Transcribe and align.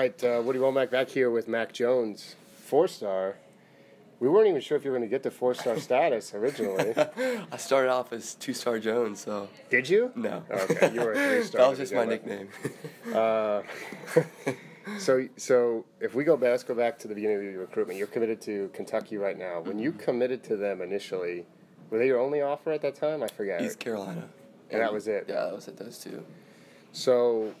right, 0.00 0.24
uh, 0.24 0.40
Woody 0.42 0.58
Wommack 0.58 0.90
back 0.90 1.08
here 1.10 1.30
with 1.30 1.46
Mac 1.46 1.72
Jones, 1.72 2.34
four 2.54 2.88
star. 2.88 3.36
We 4.18 4.28
weren't 4.28 4.48
even 4.48 4.60
sure 4.60 4.76
if 4.76 4.84
you 4.84 4.90
were 4.90 4.96
going 4.98 5.08
to 5.08 5.12
get 5.12 5.22
to 5.24 5.30
four 5.30 5.54
star 5.54 5.78
status 5.88 6.32
originally. 6.34 6.94
I 7.52 7.56
started 7.58 7.90
off 7.90 8.12
as 8.12 8.34
two 8.34 8.54
star 8.54 8.78
Jones, 8.78 9.20
so 9.20 9.48
Did 9.68 9.88
you? 9.88 10.10
no. 10.14 10.42
Okay, 10.50 10.92
you 10.94 11.00
were 11.00 11.12
a 11.12 11.14
three 11.28 11.44
star. 11.44 11.60
that 11.62 11.68
was 11.70 11.78
just 11.78 11.92
my 11.92 12.06
nickname. 12.06 12.48
Uh, 13.14 13.60
so, 14.98 15.28
so 15.36 15.84
if 16.00 16.14
we 16.14 16.24
go 16.24 16.36
back, 16.36 16.50
let's 16.50 16.64
go 16.64 16.74
back 16.74 16.98
to 17.00 17.08
the 17.08 17.14
beginning 17.14 17.36
of 17.36 17.42
your 17.42 17.60
recruitment. 17.60 17.98
You're 17.98 18.06
committed 18.08 18.40
to 18.42 18.70
Kentucky 18.72 19.18
right 19.18 19.38
now. 19.38 19.60
When 19.60 19.78
you 19.78 19.92
committed 19.92 20.42
to 20.44 20.56
them 20.56 20.80
initially, 20.80 21.44
were 21.90 21.98
they 21.98 22.06
your 22.06 22.20
only 22.20 22.40
offer 22.40 22.72
at 22.72 22.80
that 22.82 22.94
time? 22.94 23.22
I 23.22 23.28
forget. 23.28 23.60
East 23.60 23.78
Carolina. 23.78 24.28
And 24.70 24.80
that 24.80 24.92
was 24.92 25.08
it? 25.08 25.26
Yeah, 25.28 25.44
that 25.44 25.54
was 25.54 25.68
it. 25.68 25.76
Those 25.76 25.98
two. 25.98 26.24
So, 26.92 27.54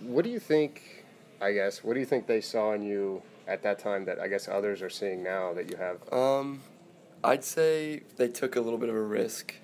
what 0.00 0.24
do 0.24 0.30
you 0.30 0.38
think? 0.38 1.01
I 1.42 1.52
guess 1.52 1.82
what 1.82 1.94
do 1.94 2.00
you 2.00 2.06
think 2.06 2.28
they 2.28 2.40
saw 2.40 2.72
in 2.72 2.82
you 2.82 3.20
at 3.48 3.64
that 3.64 3.80
time 3.80 4.04
that 4.04 4.20
I 4.20 4.28
guess 4.28 4.46
others 4.46 4.80
are 4.80 4.88
seeing 4.88 5.24
now 5.24 5.52
that 5.54 5.68
you 5.68 5.76
have? 5.76 6.12
Um, 6.12 6.62
I'd 7.24 7.42
say 7.42 8.02
they 8.16 8.28
took 8.28 8.54
a 8.54 8.60
little 8.60 8.78
bit 8.78 8.88
of 8.88 8.94
a 8.94 9.02
risk 9.02 9.56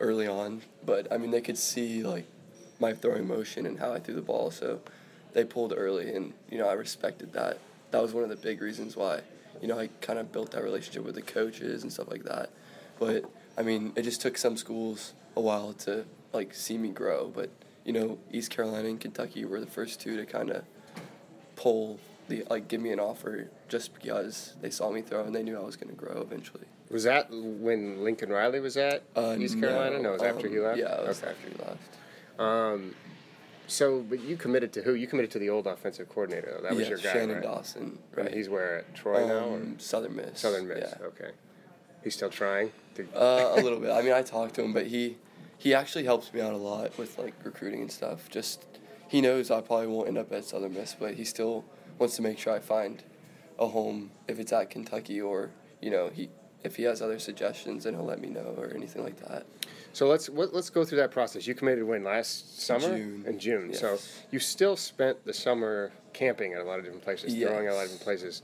early 0.00 0.26
on, 0.26 0.62
but 0.84 1.10
I 1.12 1.18
mean 1.18 1.30
they 1.30 1.40
could 1.40 1.56
see 1.58 2.02
like 2.02 2.26
my 2.80 2.92
throwing 2.92 3.28
motion 3.28 3.64
and 3.64 3.78
how 3.78 3.92
I 3.92 4.00
threw 4.00 4.14
the 4.14 4.22
ball, 4.22 4.50
so 4.50 4.80
they 5.34 5.44
pulled 5.44 5.72
early, 5.76 6.12
and 6.14 6.32
you 6.50 6.58
know 6.58 6.68
I 6.68 6.72
respected 6.72 7.32
that. 7.34 7.58
That 7.92 8.02
was 8.02 8.12
one 8.12 8.24
of 8.24 8.30
the 8.30 8.36
big 8.36 8.60
reasons 8.60 8.96
why 8.96 9.20
you 9.60 9.68
know 9.68 9.78
I 9.78 9.88
kind 10.00 10.18
of 10.18 10.32
built 10.32 10.50
that 10.50 10.64
relationship 10.64 11.04
with 11.04 11.14
the 11.14 11.22
coaches 11.22 11.84
and 11.84 11.92
stuff 11.92 12.10
like 12.10 12.24
that. 12.24 12.50
But 12.98 13.24
I 13.56 13.62
mean, 13.62 13.92
it 13.94 14.02
just 14.02 14.20
took 14.20 14.36
some 14.36 14.56
schools 14.56 15.12
a 15.36 15.40
while 15.40 15.74
to 15.74 16.06
like 16.32 16.54
see 16.54 16.76
me 16.76 16.88
grow, 16.88 17.30
but 17.32 17.50
you 17.84 17.92
know 17.92 18.18
East 18.32 18.50
Carolina 18.50 18.88
and 18.88 19.00
Kentucky 19.00 19.44
were 19.44 19.60
the 19.60 19.66
first 19.66 20.00
two 20.00 20.16
to 20.16 20.24
kind 20.26 20.50
of 20.50 20.64
pull 21.56 21.98
the 22.28 22.44
like 22.50 22.68
give 22.68 22.80
me 22.80 22.90
an 22.90 23.00
offer 23.00 23.48
just 23.68 23.94
because 23.94 24.54
they 24.60 24.70
saw 24.70 24.90
me 24.90 25.02
throw 25.02 25.24
and 25.24 25.34
they 25.34 25.42
knew 25.42 25.56
I 25.56 25.62
was 25.62 25.76
going 25.76 25.88
to 25.90 25.96
grow 25.96 26.20
eventually. 26.22 26.64
Was 26.90 27.04
that 27.04 27.28
when 27.30 28.04
Lincoln 28.04 28.28
Riley 28.30 28.60
was 28.60 28.76
at 28.76 29.02
Uh, 29.16 29.36
East 29.38 29.58
Carolina? 29.58 29.98
No, 29.98 30.10
it 30.10 30.12
was 30.14 30.22
after 30.22 30.46
um, 30.46 30.52
he 30.52 30.58
left. 30.60 30.78
Yeah, 30.78 31.00
it 31.00 31.08
was 31.08 31.22
okay. 31.22 31.30
after 31.32 31.48
he 31.48 31.54
left. 31.64 32.38
Um, 32.38 32.94
so, 33.66 34.00
but 34.02 34.20
you 34.20 34.36
committed 34.36 34.72
to 34.74 34.82
who? 34.82 34.92
You 34.94 35.06
committed 35.06 35.30
to 35.30 35.38
the 35.38 35.48
old 35.48 35.66
offensive 35.66 36.08
coordinator. 36.10 36.52
Though. 36.56 36.62
That 36.68 36.74
was 36.74 36.82
yeah, 36.82 36.88
your 36.90 36.98
guy, 36.98 37.12
Shannon 37.12 37.36
right? 37.36 37.42
Dawson, 37.44 37.98
And 38.16 38.26
right? 38.26 38.34
he's 38.34 38.48
where 38.50 38.80
at 38.80 38.94
Troy 38.94 39.26
now 39.26 39.38
or 39.46 39.54
Um, 39.56 39.78
Southern 39.78 40.16
Miss. 40.16 40.40
Southern 40.40 40.68
Miss? 40.68 40.80
Yeah. 41.00 41.06
Okay. 41.06 41.30
He's 42.04 42.14
still 42.14 42.28
trying. 42.28 42.72
To, 42.96 43.06
Uh, 43.14 43.54
a 43.58 43.62
little 43.62 43.78
bit. 43.80 43.90
I 43.90 44.02
mean, 44.02 44.12
I 44.12 44.20
talked 44.22 44.54
to 44.56 44.62
him, 44.62 44.72
but 44.74 44.86
he 44.88 45.16
he 45.62 45.74
actually 45.74 46.02
helps 46.02 46.34
me 46.34 46.40
out 46.40 46.52
a 46.52 46.56
lot 46.56 46.98
with 46.98 47.16
like 47.18 47.34
recruiting 47.44 47.82
and 47.82 47.92
stuff. 47.92 48.28
Just 48.28 48.66
he 49.06 49.20
knows 49.20 49.48
I 49.48 49.60
probably 49.60 49.86
won't 49.86 50.08
end 50.08 50.18
up 50.18 50.32
at 50.32 50.44
Southern 50.44 50.74
Miss, 50.74 50.96
but 50.98 51.14
he 51.14 51.24
still 51.24 51.64
wants 52.00 52.16
to 52.16 52.22
make 52.22 52.36
sure 52.36 52.52
I 52.52 52.58
find 52.58 53.00
a 53.60 53.68
home 53.68 54.10
if 54.26 54.40
it's 54.40 54.52
at 54.52 54.70
Kentucky 54.70 55.20
or 55.20 55.50
you 55.80 55.90
know 55.90 56.10
he 56.12 56.30
if 56.64 56.74
he 56.74 56.82
has 56.82 57.00
other 57.00 57.20
suggestions, 57.20 57.84
then 57.84 57.94
he'll 57.94 58.04
let 58.04 58.20
me 58.20 58.28
know 58.28 58.54
or 58.56 58.72
anything 58.74 59.04
like 59.04 59.16
that. 59.28 59.46
So 59.92 60.08
let's 60.08 60.28
what, 60.28 60.52
let's 60.52 60.68
go 60.68 60.84
through 60.84 60.98
that 60.98 61.12
process. 61.12 61.46
You 61.46 61.54
committed 61.54 61.84
when 61.84 62.02
last 62.02 62.60
summer 62.60 62.96
June. 62.96 63.24
in 63.24 63.38
June. 63.38 63.72
So 63.72 63.98
you 64.32 64.40
still 64.40 64.76
spent 64.76 65.24
the 65.24 65.32
summer 65.32 65.92
camping 66.12 66.54
at 66.54 66.60
a 66.60 66.64
lot 66.64 66.80
of 66.80 66.84
different 66.84 67.04
places, 67.04 67.34
throwing 67.34 67.68
at 67.68 67.72
a 67.72 67.76
lot 67.76 67.84
of 67.84 67.90
different 67.90 68.02
places. 68.02 68.42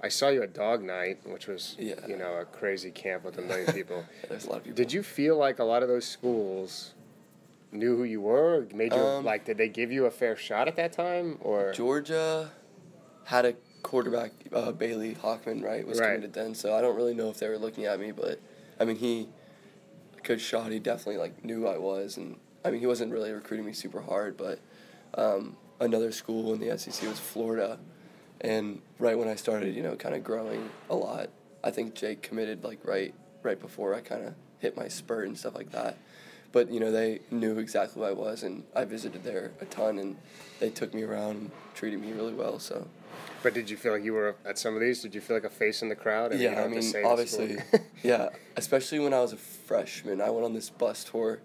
I 0.00 0.08
saw 0.08 0.28
you 0.28 0.42
at 0.42 0.52
Dog 0.52 0.82
Night, 0.82 1.18
which 1.26 1.46
was 1.46 1.76
Yeah. 1.78 1.94
you 2.06 2.16
know 2.16 2.34
a 2.38 2.44
crazy 2.44 2.90
camp 2.90 3.24
with 3.24 3.38
a 3.38 3.42
million 3.42 3.72
people. 3.72 4.04
There's 4.28 4.44
a 4.44 4.50
lot 4.50 4.58
of 4.58 4.64
people. 4.64 4.76
Did 4.76 4.92
you 4.92 5.02
feel 5.02 5.36
like 5.36 5.58
a 5.58 5.64
lot 5.64 5.82
of 5.82 5.88
those 5.88 6.04
schools 6.04 6.92
knew 7.72 7.96
who 7.96 8.04
you 8.04 8.20
were? 8.20 8.66
Made 8.74 8.92
you 8.92 9.00
Um, 9.00 9.24
like? 9.24 9.44
Did 9.44 9.56
they 9.58 9.68
give 9.68 9.90
you 9.90 10.06
a 10.06 10.10
fair 10.10 10.36
shot 10.36 10.68
at 10.68 10.76
that 10.76 10.92
time, 10.92 11.38
or 11.40 11.72
Georgia 11.72 12.50
had 13.24 13.44
a 13.46 13.54
quarterback, 13.82 14.32
uh, 14.52 14.72
Bailey 14.72 15.14
Hockman, 15.14 15.62
right, 15.62 15.86
was 15.86 15.98
Right. 16.00 16.08
committed 16.14 16.32
then. 16.32 16.54
So 16.54 16.74
I 16.74 16.80
don't 16.80 16.96
really 16.96 17.14
know 17.14 17.30
if 17.30 17.38
they 17.38 17.48
were 17.48 17.58
looking 17.58 17.84
at 17.86 17.98
me, 18.00 18.12
but 18.12 18.38
I 18.78 18.84
mean, 18.84 18.96
he, 18.96 19.28
Coach 20.22 20.42
He 20.50 20.78
definitely 20.78 21.18
like 21.18 21.44
knew 21.44 21.60
who 21.62 21.66
I 21.66 21.76
was, 21.78 22.16
and 22.16 22.36
I 22.64 22.70
mean, 22.70 22.80
he 22.80 22.86
wasn't 22.86 23.12
really 23.12 23.30
recruiting 23.32 23.66
me 23.66 23.72
super 23.74 24.00
hard, 24.00 24.36
but 24.38 24.58
um, 25.16 25.56
another 25.80 26.12
school 26.12 26.52
in 26.54 26.60
the 26.60 26.76
SEC 26.78 27.06
was 27.08 27.18
Florida, 27.20 27.78
and 28.44 28.82
right 28.98 29.18
when 29.18 29.26
I 29.26 29.34
started, 29.36 29.74
you 29.74 29.82
know, 29.82 29.96
kind 29.96 30.14
of 30.14 30.22
growing 30.22 30.68
a 30.90 30.94
lot, 30.94 31.30
I 31.64 31.70
think 31.70 31.94
Jake 31.94 32.22
committed 32.22 32.62
like 32.62 32.78
right 32.84 33.14
right 33.42 33.58
before 33.58 33.94
I 33.94 34.00
kind 34.00 34.24
of 34.24 34.34
hit 34.58 34.76
my 34.76 34.86
spurt 34.88 35.26
and 35.26 35.36
stuff 35.36 35.54
like 35.54 35.72
that. 35.72 35.96
But 36.52 36.70
you 36.70 36.78
know 36.78 36.92
they 36.92 37.20
knew 37.30 37.58
exactly 37.58 38.00
who 38.00 38.06
I 38.06 38.12
was, 38.12 38.42
and 38.42 38.62
I 38.76 38.84
visited 38.84 39.24
there 39.24 39.50
a 39.60 39.64
ton, 39.64 39.98
and 39.98 40.16
they 40.60 40.70
took 40.70 40.94
me 40.94 41.02
around 41.02 41.36
and 41.36 41.50
treated 41.74 42.00
me 42.00 42.12
really 42.12 42.34
well. 42.34 42.58
So 42.58 42.86
But 43.42 43.54
did 43.54 43.68
you 43.70 43.76
feel 43.76 43.92
like 43.92 44.04
you 44.04 44.12
were 44.12 44.36
at 44.44 44.58
some 44.58 44.74
of 44.74 44.80
these? 44.80 45.02
Did 45.02 45.14
you 45.14 45.20
feel 45.20 45.36
like 45.36 45.44
a 45.44 45.50
face 45.50 45.82
in 45.82 45.88
the 45.88 45.96
crowd? 45.96 46.32
and 46.32 46.40
you 46.40 46.48
yeah, 46.48 46.54
don't 46.56 46.72
I 46.72 46.80
mean 46.80 47.04
obviously, 47.04 47.56
yeah. 48.02 48.28
Especially 48.56 49.00
when 49.00 49.14
I 49.14 49.20
was 49.20 49.32
a 49.32 49.36
freshman, 49.38 50.20
I 50.20 50.30
went 50.30 50.44
on 50.44 50.52
this 50.52 50.70
bus 50.70 51.02
tour, 51.02 51.40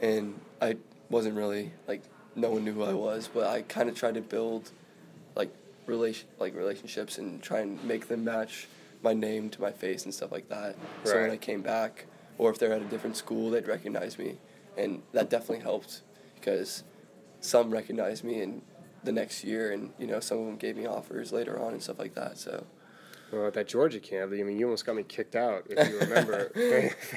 and 0.00 0.38
I 0.62 0.76
wasn't 1.10 1.36
really 1.36 1.72
like 1.88 2.02
no 2.36 2.50
one 2.50 2.64
knew 2.64 2.72
who 2.72 2.84
I 2.84 2.94
was, 2.94 3.28
but 3.32 3.48
I 3.48 3.62
kind 3.62 3.88
of 3.88 3.94
tried 3.96 4.14
to 4.14 4.20
build 4.22 4.70
like 5.34 5.52
relation 5.86 6.28
like 6.38 6.54
relationships 6.54 7.18
and 7.18 7.42
try 7.42 7.60
and 7.60 7.82
make 7.84 8.08
them 8.08 8.24
match 8.24 8.68
my 9.02 9.12
name 9.12 9.50
to 9.50 9.60
my 9.60 9.70
face 9.70 10.04
and 10.04 10.12
stuff 10.14 10.32
like 10.32 10.48
that. 10.48 10.76
So 11.04 11.20
when 11.20 11.30
I 11.30 11.36
came 11.36 11.62
back, 11.62 12.06
or 12.38 12.50
if 12.50 12.58
they're 12.58 12.72
at 12.72 12.82
a 12.82 12.86
different 12.86 13.16
school, 13.16 13.50
they'd 13.50 13.68
recognize 13.68 14.18
me, 14.18 14.36
and 14.76 15.02
that 15.12 15.30
definitely 15.30 15.60
helped 15.62 16.02
because 16.34 16.82
some 17.40 17.70
recognized 17.70 18.24
me 18.24 18.42
in 18.42 18.62
the 19.04 19.12
next 19.12 19.44
year, 19.44 19.70
and 19.72 19.92
you 19.98 20.06
know 20.06 20.20
some 20.20 20.38
of 20.38 20.46
them 20.46 20.56
gave 20.56 20.76
me 20.76 20.86
offers 20.86 21.32
later 21.32 21.60
on 21.60 21.72
and 21.72 21.82
stuff 21.82 21.98
like 21.98 22.14
that. 22.14 22.38
So. 22.38 22.64
Well, 23.32 23.48
at 23.48 23.54
that 23.54 23.66
Georgia 23.66 23.98
camp, 23.98 24.32
I 24.32 24.36
mean, 24.44 24.56
you 24.56 24.66
almost 24.66 24.86
got 24.86 24.94
me 24.94 25.02
kicked 25.02 25.34
out. 25.34 25.64
If 25.68 25.88
you 25.88 25.98
remember, 26.00 26.50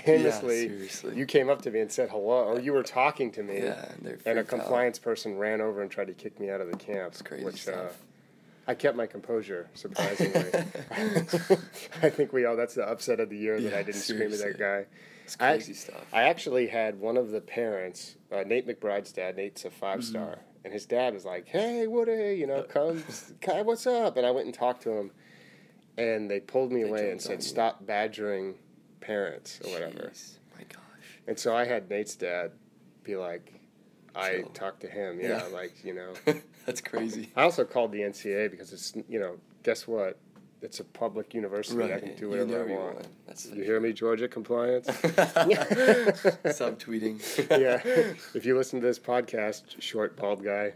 famously, 0.03 0.67
seriously. 0.67 1.15
you 1.15 1.27
came 1.27 1.49
up 1.49 1.61
to 1.61 1.71
me 1.71 1.81
and 1.81 1.91
said 1.91 2.09
hello, 2.09 2.45
or 2.45 2.59
you 2.59 2.73
were 2.73 2.81
talking 2.81 3.31
to 3.33 3.43
me, 3.43 3.59
Yeah, 3.59 3.85
and 3.91 4.07
and 4.07 4.07
a 4.07 4.17
freaked 4.17 4.37
out. 4.39 4.47
compliance 4.47 4.97
person 4.97 5.37
ran 5.37 5.61
over 5.61 5.83
and 5.83 5.91
tried 5.91 6.07
to 6.07 6.13
kick 6.13 6.39
me 6.39 6.49
out 6.49 6.61
of 6.61 6.71
the 6.71 6.77
camp. 6.77 7.09
It's 7.13 7.21
crazy 7.21 7.45
which 7.45 7.67
uh, 7.67 7.71
stuff. 7.73 8.01
I 8.67 8.75
kept 8.75 8.95
my 8.95 9.07
composure, 9.07 9.69
surprisingly. 9.73 10.51
I 12.03 12.09
think 12.09 12.33
we 12.33 12.45
all, 12.45 12.55
that's 12.55 12.75
the 12.75 12.83
upset 12.87 13.19
of 13.19 13.29
the 13.29 13.37
year 13.37 13.59
that 13.59 13.71
Yeah, 13.71 13.79
I 13.79 13.83
didn't 13.83 14.01
scream 14.01 14.31
at 14.33 14.39
that 14.39 14.57
guy. 14.59 14.85
It's 15.25 15.35
I- 15.39 15.53
crazy 15.55 15.73
stuff. 15.73 16.05
I 16.13 16.23
actually 16.23 16.67
had 16.67 16.99
one 16.99 17.17
of 17.17 17.31
the 17.31 17.41
parents, 17.41 18.15
uh, 18.31 18.43
Nate 18.45 18.67
McBride's 18.67 19.11
dad. 19.11 19.35
Nate's 19.37 19.65
a 19.65 19.69
five 19.71 19.99
Mm-hmm. 19.99 20.09
star, 20.09 20.39
and 20.63 20.73
his 20.73 20.85
dad 20.85 21.13
was 21.13 21.25
like, 21.25 21.47
"Hey, 21.47 21.87
Woody, 21.87 22.35
you 22.37 22.45
know, 22.47 22.63
come, 22.63 23.03
Kai, 23.41 23.61
what's 23.61 23.85
up?" 23.87 24.17
And 24.17 24.25
I 24.25 24.31
went 24.31 24.45
and 24.45 24.53
talked 24.55 24.83
to 24.83 24.91
him, 24.91 25.11
and 25.97 26.29
they 26.29 26.39
pulled 26.39 26.71
me 26.71 26.83
They 26.83 26.89
away 26.89 27.11
and 27.11 27.21
said. 27.21 27.41
"Stop 27.43 27.85
badgering 27.85 28.55
parents 29.01 29.59
or 29.63 29.71
whatever." 29.71 30.09
Jeez, 30.13 30.37
my 30.57 30.63
gosh. 30.63 30.79
And 31.27 31.37
so 31.39 31.55
I 31.55 31.65
had 31.65 31.89
Nate's 31.89 32.15
dad 32.15 32.51
be 33.03 33.15
like, 33.15 33.53
"I 34.15 34.37
Chill. 34.39 34.49
talked 34.49 34.81
to 34.81 34.87
him, 34.87 35.19
yeah, 35.21 35.27
Yeah. 35.27 35.43
like 35.53 35.83
you 35.83 35.93
know." 35.93 36.13
That's 36.65 36.81
crazy. 36.81 37.29
I 37.35 37.43
also 37.43 37.63
called 37.65 37.91
the 37.91 37.99
NCAA 37.99 38.51
because 38.51 38.71
it's 38.73 38.93
you 39.07 39.19
know, 39.19 39.37
guess 39.63 39.87
what? 39.87 40.17
It's 40.61 40.81
a 40.81 40.83
public 40.83 41.33
university. 41.33 41.81
I 41.81 41.99
can 41.99 42.15
do 42.15 42.23
you 42.25 42.29
whatever 42.31 42.51
know 42.51 42.61
I 42.61 42.77
want. 42.77 42.95
want. 42.95 43.07
That's 43.27 43.45
You 43.49 43.63
hear 43.63 43.79
me, 43.79 43.93
Georgia 43.93 44.27
compliance? 44.27 44.87
Subtweeting. 46.47 47.17
yeah. 47.49 47.81
If 48.35 48.45
you 48.45 48.57
listen 48.57 48.81
to 48.81 48.85
this 48.85 48.99
podcast, 48.99 49.81
short 49.81 50.17
bald 50.17 50.43
guy. 50.43 50.73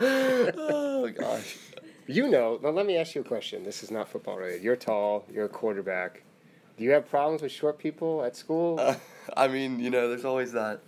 oh 0.00 1.10
gosh. 1.18 1.56
You 2.06 2.28
know. 2.28 2.58
Now 2.62 2.68
let 2.70 2.86
me 2.86 2.96
ask 2.98 3.14
you 3.14 3.22
a 3.22 3.24
question. 3.24 3.64
This 3.64 3.82
is 3.82 3.90
not 3.90 4.08
football 4.08 4.36
related. 4.36 4.62
You're 4.62 4.76
tall. 4.76 5.24
You're 5.32 5.46
a 5.46 5.48
quarterback. 5.48 6.22
Do 6.76 6.84
you 6.84 6.90
have 6.90 7.08
problems 7.08 7.40
with 7.40 7.52
short 7.52 7.78
people 7.78 8.22
at 8.24 8.36
school? 8.36 8.78
Uh, 8.80 8.96
I 9.36 9.48
mean, 9.48 9.78
you 9.78 9.90
know, 9.90 10.08
there's 10.08 10.24
always 10.24 10.52
that. 10.52 10.80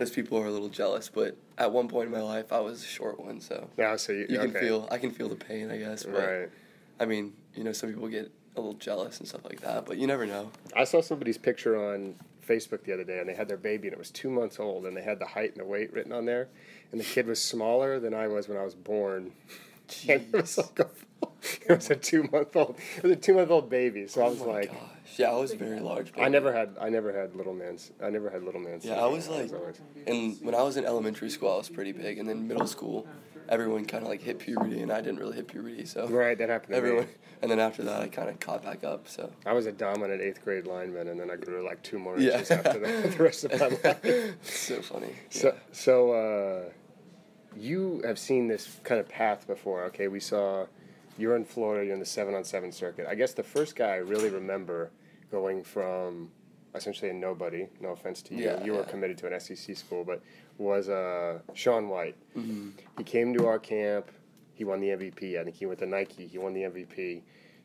Those 0.00 0.10
people 0.10 0.38
are 0.38 0.46
a 0.46 0.50
little 0.50 0.70
jealous, 0.70 1.10
but 1.10 1.36
at 1.58 1.70
one 1.72 1.86
point 1.86 2.06
in 2.06 2.12
my 2.12 2.22
life, 2.22 2.54
I 2.54 2.60
was 2.60 2.82
a 2.82 2.86
short 2.86 3.20
one, 3.20 3.38
so 3.38 3.68
yeah, 3.76 3.96
so 3.96 4.12
you, 4.12 4.26
you 4.30 4.38
can 4.38 4.48
okay. 4.48 4.60
feel. 4.60 4.88
I 4.90 4.96
can 4.96 5.10
feel 5.10 5.28
the 5.28 5.36
pain, 5.36 5.70
I 5.70 5.76
guess. 5.76 6.04
But 6.04 6.14
Right. 6.14 6.48
I 6.98 7.04
mean, 7.04 7.34
you 7.54 7.64
know, 7.64 7.72
some 7.72 7.90
people 7.92 8.08
get 8.08 8.32
a 8.56 8.60
little 8.60 8.78
jealous 8.78 9.18
and 9.18 9.28
stuff 9.28 9.44
like 9.44 9.60
that, 9.60 9.84
but 9.84 9.98
you 9.98 10.06
never 10.06 10.24
know. 10.24 10.52
I 10.74 10.84
saw 10.84 11.02
somebody's 11.02 11.36
picture 11.36 11.76
on 11.76 12.14
Facebook 12.48 12.84
the 12.84 12.94
other 12.94 13.04
day, 13.04 13.18
and 13.18 13.28
they 13.28 13.34
had 13.34 13.46
their 13.46 13.58
baby, 13.58 13.88
and 13.88 13.92
it 13.92 13.98
was 13.98 14.10
two 14.10 14.30
months 14.30 14.58
old, 14.58 14.86
and 14.86 14.96
they 14.96 15.02
had 15.02 15.18
the 15.18 15.26
height 15.26 15.50
and 15.50 15.60
the 15.60 15.66
weight 15.66 15.92
written 15.92 16.12
on 16.12 16.24
there, 16.24 16.48
and 16.92 16.98
the 16.98 17.04
kid 17.04 17.26
was 17.26 17.42
smaller 17.42 18.00
than 18.00 18.14
I 18.14 18.26
was 18.26 18.48
when 18.48 18.56
I 18.56 18.64
was 18.64 18.74
born. 18.74 19.32
And 20.08 20.22
it 20.32 20.40
was 20.40 20.56
like 20.56 20.78
a, 20.78 20.88
it 21.68 21.68
was 21.76 21.90
a 21.90 21.96
two 21.96 22.24
month 22.32 22.54
old, 22.56 22.76
it 22.96 23.02
was 23.02 23.12
a 23.12 23.16
two 23.16 23.34
month 23.34 23.50
old 23.50 23.68
baby. 23.70 24.06
So 24.06 24.22
I 24.24 24.28
was 24.28 24.40
oh 24.40 24.46
my 24.46 24.52
like, 24.52 24.72
gosh. 24.72 24.78
Yeah, 25.16 25.30
I 25.30 25.36
was 25.36 25.52
very 25.54 25.80
large. 25.80 26.12
I 26.18 26.28
never 26.28 26.52
had, 26.52 26.76
I 26.80 26.88
never 26.88 27.12
had 27.12 27.34
little 27.34 27.54
man's, 27.54 27.90
I 28.02 28.10
never 28.10 28.30
had 28.30 28.42
little 28.42 28.60
man's. 28.60 28.84
Yeah, 28.84 29.02
I 29.02 29.06
was 29.06 29.28
like, 29.28 29.50
and 30.06 30.38
when 30.42 30.54
I 30.54 30.62
was 30.62 30.76
in 30.76 30.84
elementary 30.84 31.30
school, 31.30 31.52
I 31.52 31.56
was 31.56 31.68
pretty 31.68 31.92
big, 31.92 32.18
and 32.18 32.28
then 32.28 32.46
middle 32.46 32.66
school, 32.66 33.06
everyone 33.48 33.84
kind 33.84 34.02
of 34.04 34.08
like 34.08 34.22
hit 34.22 34.38
puberty, 34.38 34.80
and 34.80 34.92
I 34.92 35.00
didn't 35.00 35.18
really 35.18 35.36
hit 35.36 35.48
puberty, 35.48 35.84
so 35.84 36.06
right, 36.08 36.38
that 36.38 36.48
happened 36.48 36.72
to 36.72 36.76
everyone. 36.76 37.04
me. 37.06 37.10
And 37.42 37.50
then 37.50 37.58
after 37.58 37.82
that, 37.84 38.02
I 38.02 38.08
kind 38.08 38.28
of 38.28 38.38
caught 38.38 38.62
back 38.62 38.84
up. 38.84 39.08
So 39.08 39.30
I 39.46 39.54
was 39.54 39.64
a 39.64 39.72
dominant 39.72 40.20
eighth 40.20 40.44
grade 40.44 40.66
lineman, 40.66 41.08
and 41.08 41.18
then 41.18 41.30
I 41.30 41.36
grew 41.36 41.64
like 41.64 41.82
two 41.82 41.98
more 41.98 42.18
Yeah. 42.18 42.32
inches 42.34 42.50
after 42.50 42.78
that 42.80 43.12
the 43.16 43.22
rest 43.24 43.44
of 43.44 43.58
my 43.58 43.68
life. 43.68 44.34
so 44.42 44.82
funny. 44.82 45.14
So, 45.30 45.56
so 45.72 46.12
uh, 46.12 46.70
you 47.56 48.02
have 48.04 48.18
seen 48.18 48.48
this 48.48 48.78
kind 48.84 49.00
of 49.00 49.08
path 49.08 49.46
before. 49.46 49.84
Okay, 49.84 50.08
we 50.08 50.20
saw 50.20 50.66
you're 51.20 51.36
in 51.36 51.44
Florida, 51.44 51.84
you're 51.84 51.94
in 51.94 52.00
the 52.00 52.06
seven 52.06 52.34
on 52.34 52.44
seven 52.44 52.72
circuit. 52.72 53.06
I 53.08 53.14
guess 53.14 53.34
the 53.34 53.42
first 53.42 53.76
guy 53.76 53.90
I 53.92 53.96
really 53.96 54.30
remember 54.30 54.90
going 55.30 55.62
from 55.62 56.30
essentially 56.74 57.10
a 57.10 57.14
nobody. 57.14 57.66
No 57.80 57.90
offense 57.90 58.22
to 58.22 58.34
you, 58.34 58.44
Yeah, 58.44 58.64
you 58.64 58.72
were 58.72 58.80
yeah. 58.80 58.84
committed 58.86 59.18
to 59.18 59.32
an 59.32 59.38
SEC 59.40 59.76
school, 59.76 60.04
but 60.04 60.22
was 60.58 60.88
uh, 60.88 61.40
Sean 61.54 61.88
White. 61.88 62.16
Mm-hmm. 62.36 62.70
He 62.98 63.04
came 63.04 63.34
to 63.34 63.46
our 63.46 63.58
camp. 63.58 64.10
He 64.54 64.64
won 64.64 64.80
the 64.80 64.88
MVP. 64.88 65.38
I 65.40 65.44
think 65.44 65.56
he 65.56 65.66
went 65.66 65.78
to 65.80 65.86
Nike. 65.86 66.26
He 66.26 66.38
won 66.38 66.52
the 66.52 66.62
MVP. 66.62 67.22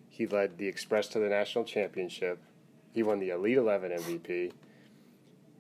He 0.10 0.28
led 0.28 0.58
the 0.58 0.68
Express 0.68 1.08
to 1.10 1.20
the 1.20 1.28
national 1.30 1.66
championship. 1.66 2.42
He 2.94 3.04
won 3.04 3.20
the 3.20 3.30
Elite 3.32 3.58
Eleven 3.58 3.92
MVP, 3.92 4.54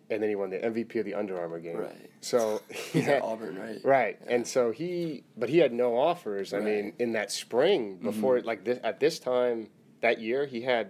and 0.09 0.21
then 0.21 0.29
he 0.29 0.35
won 0.35 0.49
the 0.51 0.57
MVP 0.59 0.95
of 0.99 1.05
the 1.05 1.13
Under 1.15 1.39
Armour 1.39 1.59
game. 1.59 1.77
Right. 1.77 2.09
So 2.21 2.61
He's 2.69 3.05
had, 3.05 3.15
at 3.17 3.21
Auburn, 3.23 3.57
right? 3.59 3.79
right, 3.83 4.19
and 4.27 4.47
so 4.47 4.71
he, 4.71 5.23
but 5.37 5.49
he 5.49 5.57
had 5.59 5.73
no 5.73 5.97
offers. 5.97 6.53
I 6.53 6.59
mean, 6.59 6.65
Right. 6.75 6.83
Mm-hmm. 6.93 7.01
in 7.01 7.11
that 7.13 7.31
spring 7.31 7.97
before, 7.97 8.41
like 8.41 8.63
this 8.65 8.79
at 8.83 8.99
this 8.99 9.19
time 9.19 9.69
that 10.01 10.19
year, 10.19 10.45
he 10.45 10.61
had 10.61 10.89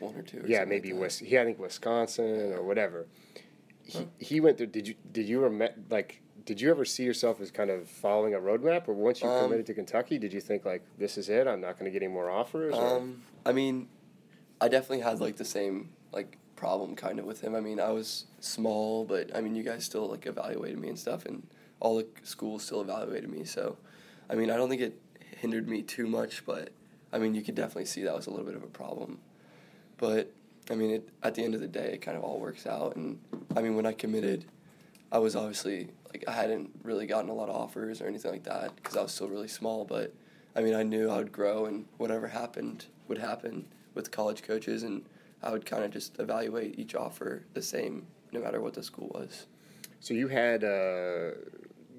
One 0.00 0.14
or 0.16 0.22
two. 0.22 0.38
Or 0.40 0.46
yeah 0.46 0.64
maybe 0.64 0.92
like. 0.92 1.02
Wis- 1.02 1.18
he 1.18 1.34
had, 1.34 1.42
I 1.42 1.44
think 1.46 1.58
Wisconsin 1.58 2.52
or 2.52 2.62
whatever. 2.62 3.06
He, 3.84 4.06
he 4.18 4.40
went 4.40 4.58
through. 4.58 4.66
Did 4.66 4.86
you 4.88 4.94
did 5.12 5.26
you 5.28 5.44
ever 5.44 5.70
like? 5.90 6.20
Did 6.44 6.60
you 6.60 6.70
ever 6.70 6.84
see 6.84 7.04
yourself 7.04 7.40
as 7.40 7.50
kind 7.50 7.68
of 7.70 7.88
following 7.88 8.34
a 8.34 8.38
roadmap, 8.38 8.88
or 8.88 8.94
once 8.94 9.20
you 9.22 9.28
Um, 9.28 9.44
committed 9.44 9.66
to 9.66 9.74
Kentucky, 9.74 10.18
did 10.18 10.32
you 10.32 10.40
think 10.40 10.64
like 10.64 10.82
this 10.98 11.16
is 11.18 11.28
it? 11.28 11.46
I'm 11.46 11.60
not 11.60 11.78
going 11.78 11.84
to 11.84 11.90
get 11.90 12.02
any 12.02 12.12
more 12.12 12.30
offers. 12.30 12.74
or- 12.74 12.96
Um, 12.98 13.22
I 13.46 13.52
mean, 13.52 13.88
I 14.60 14.68
definitely 14.68 15.00
had 15.00 15.20
like 15.20 15.36
the 15.36 15.44
same 15.44 15.90
like 16.12 16.38
problem 16.58 16.96
kind 16.96 17.20
of 17.20 17.24
with 17.24 17.40
him. 17.40 17.54
I 17.54 17.60
mean, 17.60 17.78
I 17.78 17.90
was 17.90 18.24
small, 18.40 19.04
but 19.04 19.34
I 19.34 19.40
mean, 19.40 19.54
you 19.54 19.62
guys 19.62 19.84
still 19.84 20.08
like 20.08 20.26
evaluated 20.26 20.78
me 20.78 20.88
and 20.88 20.98
stuff, 20.98 21.24
and 21.24 21.46
all 21.78 21.96
the 21.96 22.06
schools 22.24 22.64
still 22.64 22.80
evaluated 22.80 23.30
me. 23.30 23.44
So, 23.44 23.76
I 24.28 24.34
mean, 24.34 24.50
I 24.50 24.56
don't 24.56 24.68
think 24.68 24.82
it 24.82 25.00
hindered 25.40 25.68
me 25.68 25.82
too 25.82 26.08
much, 26.08 26.44
but 26.44 26.70
I 27.12 27.18
mean, 27.18 27.34
you 27.36 27.42
could 27.42 27.54
definitely 27.54 27.84
see 27.84 28.02
that 28.02 28.14
was 28.14 28.26
a 28.26 28.30
little 28.30 28.44
bit 28.44 28.56
of 28.56 28.64
a 28.64 28.68
problem. 28.68 29.18
But 29.98 30.32
I 30.68 30.74
mean, 30.74 30.90
it, 30.90 31.08
at 31.22 31.36
the 31.36 31.44
end 31.44 31.54
of 31.54 31.60
the 31.60 31.68
day, 31.68 31.92
it 31.92 32.02
kind 32.02 32.16
of 32.16 32.24
all 32.24 32.40
works 32.40 32.66
out. 32.66 32.96
And 32.96 33.20
I 33.56 33.62
mean, 33.62 33.76
when 33.76 33.86
I 33.86 33.92
committed, 33.92 34.44
I 35.12 35.18
was 35.18 35.36
obviously 35.36 35.88
like 36.12 36.24
I 36.26 36.32
hadn't 36.32 36.70
really 36.82 37.06
gotten 37.06 37.30
a 37.30 37.34
lot 37.34 37.48
of 37.48 37.54
offers 37.54 38.02
or 38.02 38.08
anything 38.08 38.32
like 38.32 38.44
that 38.44 38.74
because 38.74 38.96
I 38.96 39.02
was 39.02 39.12
still 39.12 39.28
really 39.28 39.48
small. 39.48 39.84
But 39.84 40.12
I 40.56 40.60
mean, 40.60 40.74
I 40.74 40.82
knew 40.82 41.08
I 41.08 41.18
would 41.18 41.30
grow, 41.30 41.66
and 41.66 41.84
whatever 41.98 42.26
happened 42.26 42.86
would 43.06 43.18
happen 43.18 43.66
with 43.94 44.10
college 44.10 44.42
coaches, 44.42 44.82
and 44.82 45.04
I 45.42 45.50
would 45.52 45.64
kind 45.66 45.84
of 45.84 45.90
just 45.90 46.18
evaluate 46.18 46.78
each 46.78 46.94
offer 46.94 47.44
the 47.54 47.62
same, 47.62 48.06
no 48.32 48.40
matter 48.40 48.60
what 48.60 48.74
the 48.74 48.82
school 48.82 49.08
was. 49.14 49.46
so 50.00 50.14
you 50.14 50.28
had 50.28 50.64
uh, 50.64 51.30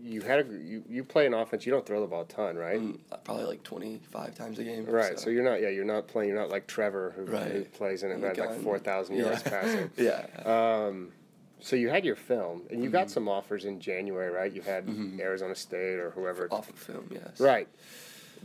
you 0.02 0.22
had 0.22 0.40
a, 0.40 0.46
you 0.64 0.84
you 0.90 1.04
play 1.04 1.26
an 1.26 1.34
offense. 1.34 1.66
You 1.66 1.72
don't 1.72 1.86
throw 1.86 2.02
the 2.02 2.08
ball 2.08 2.22
a 2.22 2.26
ton, 2.26 2.56
right? 2.56 2.80
Mm, 2.80 3.00
Probably 3.24 3.46
like 3.46 3.64
twenty 3.64 4.02
five 4.12 4.36
times 4.36 4.60
a 4.60 4.64
game. 4.64 4.86
Right. 4.86 5.20
So. 5.20 5.30
you're 5.30 5.44
not 5.44 5.62
yeah 5.62 5.70
you're 5.70 5.86
not 5.86 6.08
playing. 6.08 6.30
You're 6.30 6.40
not 6.40 6.50
like 6.50 6.68
Trevor 6.68 7.14
who, 7.16 7.26
who 7.26 7.64
plays 7.66 8.04
in 8.04 8.12
it 8.12 8.20
had 8.22 8.38
like 8.38 8.62
four 8.62 8.80
thousand 8.80 9.16
yeah. 9.18 9.24
yards 9.26 9.44
passing. 9.44 9.90
yeah. 9.98 10.26
Um, 10.46 11.12
so 11.62 11.76
you 11.76 11.90
had 11.90 12.06
your 12.06 12.16
film, 12.16 12.62
and 12.72 12.82
you 12.82 12.90
got 12.90 13.08
Mhm. 13.08 13.12
some 13.12 13.28
offers 13.28 13.66
in 13.66 13.82
January, 13.82 14.32
right? 14.32 14.52
You 14.52 14.62
had 14.62 14.86
Mhm. 14.88 15.20
Arizona 15.20 15.54
State 15.56 16.00
or 16.00 16.12
whoever, 16.12 16.48
Off 16.52 16.70
of 16.70 16.76
film, 16.76 17.10
yes. 17.12 17.38
right? 17.42 17.68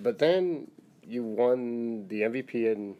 But 0.02 0.18
then 0.18 0.68
you 1.06 1.22
won 1.22 2.08
the 2.08 2.22
MVP 2.22 2.66
in 2.72 2.96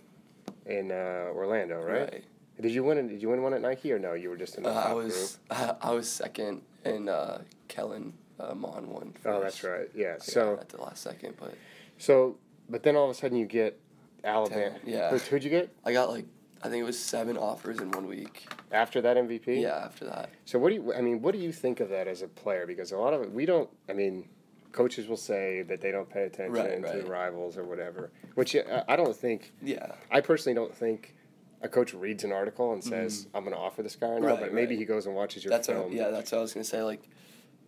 in 0.66 0.90
uh, 0.90 1.30
Orlando, 1.34 1.80
right? 1.82 2.00
Right. 2.12 2.24
Did 2.60 2.72
you 2.72 2.84
win? 2.84 3.08
Did 3.08 3.20
you 3.20 3.28
win 3.30 3.42
one 3.42 3.52
at 3.54 3.60
Nike 3.62 3.92
or 3.92 3.98
no? 3.98 4.12
You 4.14 4.30
were 4.30 4.36
just 4.36 4.56
in 4.56 4.62
the 4.62 4.70
Uh, 4.70 4.74
top 4.74 4.86
I 4.90 4.94
was 4.94 5.38
I 5.50 5.90
was 5.92 6.08
second, 6.08 6.62
and 6.84 7.08
uh, 7.08 7.38
Kellen 7.68 8.12
uh, 8.38 8.54
Mond 8.54 8.86
won. 8.86 9.10
group. 9.10 9.20
Oh, 9.26 9.40
that's 9.40 9.62
right. 9.64 9.88
Yeah. 9.94 10.16
So 10.20 10.58
at 10.60 10.68
the 10.68 10.80
last 10.80 11.02
second, 11.02 11.34
but 11.38 11.54
so, 11.98 12.36
but 12.68 12.82
then 12.82 12.94
all 12.96 13.04
of 13.04 13.10
a 13.10 13.14
sudden 13.14 13.36
you 13.38 13.46
get 13.46 13.78
Alabama. 14.22 14.70
Ten, 14.70 14.80
yeah. 14.86 15.10
Who- 15.10 15.18
Who'd 15.18 15.42
you 15.44 15.50
get 15.50 15.74
I 15.84 15.92
got 15.92 16.10
like 16.10 16.26
I 16.62 16.68
think 16.68 16.80
it 16.80 16.84
was 16.86 16.98
seven 16.98 17.36
offers 17.36 17.80
in 17.80 17.90
one 17.90 18.06
week. 18.06 18.46
after 18.72 19.00
that 19.02 19.16
MVP? 19.18 19.60
Yeah, 19.60 19.76
after 19.84 20.04
that. 20.06 20.30
So 20.46 20.58
what 20.58 20.68
do 20.70 20.76
you? 20.76 20.94
I 20.94 21.00
mean, 21.00 21.20
what 21.22 21.34
do 21.34 21.40
you 21.40 21.52
think 21.52 21.80
of 21.80 21.88
that 21.90 22.06
as 22.08 22.22
a 22.22 22.28
player? 22.28 22.66
Because 22.66 22.92
a 22.92 22.96
lot 22.96 23.12
of 23.14 23.20
it, 23.22 23.30
we 23.32 23.44
don't. 23.46 23.68
I 23.88 23.92
mean, 23.92 24.28
coaches 24.74 25.08
will 25.08 25.16
say 25.16 25.62
that 25.62 25.80
they 25.80 25.90
don't 25.90 26.08
pay 26.10 26.24
attention 26.24 26.52
Right, 26.52 26.82
to 26.82 26.98
right. 26.98 27.08
rivals 27.08 27.56
or 27.56 27.64
whatever. 27.64 28.10
Which 28.34 28.54
uh, 28.56 28.84
I 28.88 28.96
don't 28.96 29.16
think. 29.16 29.52
Yeah. 29.62 29.92
I 30.10 30.20
personally 30.20 30.54
don't 30.54 30.74
think 30.74 31.14
a 31.62 31.68
coach 31.68 31.94
reads 31.94 32.24
an 32.24 32.32
article 32.32 32.72
and 32.74 32.82
says, 32.84 33.26
"I'm 33.34 33.44
going 33.44 33.54
to 33.56 33.60
offer 33.60 33.82
this 33.82 33.96
guy." 33.96 34.18
No, 34.18 34.26
Mm-hmm. 34.34 34.42
But 34.42 34.52
maybe 34.52 34.74
right. 34.74 34.78
he 34.80 34.84
goes 34.84 35.06
and 35.06 35.14
watches 35.14 35.44
your 35.44 35.50
that's 35.50 35.68
film. 35.68 35.84
what, 35.84 35.92
yeah, 35.92 36.10
that's 36.10 36.32
what 36.32 36.38
I 36.38 36.42
was 36.42 36.52
gonna 36.52 36.64
say. 36.64 36.82
Like, 36.82 37.08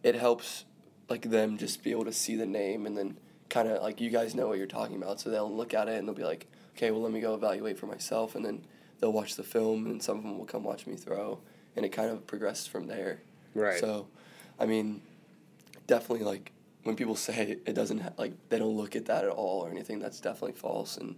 it 0.03 0.14
helps 0.17 0.64
like 1.08 1.23
them 1.31 1.56
just 1.56 1.82
be 1.82 1.93
able 1.93 2.05
to 2.05 2.12
see 2.12 2.35
the 2.37 2.44
name 2.47 2.85
and 2.87 2.97
then 2.99 3.17
kind 3.49 3.69
of 3.69 3.81
like 3.82 4.00
you 4.00 4.11
guys 4.11 4.35
know 4.35 4.49
what 4.49 4.59
you're 4.59 4.67
talking 4.67 4.97
about, 4.97 5.20
so 5.20 5.31
they'll 5.31 5.55
look 5.55 5.73
at 5.73 5.88
it 5.88 5.97
and 5.99 6.06
they'll 6.09 6.14
be 6.17 6.25
like, 6.25 6.47
okay, 6.76 6.91
well 6.91 7.00
let 7.00 7.12
me 7.12 7.20
go 7.20 7.32
evaluate 7.35 7.79
for 7.79 7.87
myself, 7.87 8.35
and 8.35 8.44
then 8.44 8.64
they'll 9.00 9.12
watch 9.12 9.37
the 9.37 9.44
film 9.44 9.87
and 9.87 10.02
some 10.02 10.17
of 10.19 10.25
them 10.25 10.37
will 10.37 10.44
come 10.47 10.64
watch 10.64 10.87
me 10.87 10.97
throw, 10.97 11.38
and 11.76 11.87
it 11.87 11.91
kind 11.91 12.11
of 12.11 12.26
progresses 12.26 12.67
from 12.67 12.88
there. 12.88 13.23
Right. 13.55 13.79
So, 13.79 14.09
I 14.59 14.67
mean, 14.67 15.00
definitely 15.87 16.25
like 16.26 16.50
when 16.87 16.97
people 16.97 17.17
say 17.17 17.59
it 17.67 17.75
doesn't 17.75 17.99
ha- 17.99 18.12
like 18.17 18.33
they 18.49 18.59
don't 18.59 18.77
look 18.77 18.97
at 18.97 19.06
that 19.06 19.25
at 19.25 19.31
all 19.31 19.61
or 19.65 19.71
anything, 19.71 19.99
that's 19.99 20.21
definitely 20.21 20.53
false. 20.59 20.97
And 20.97 21.17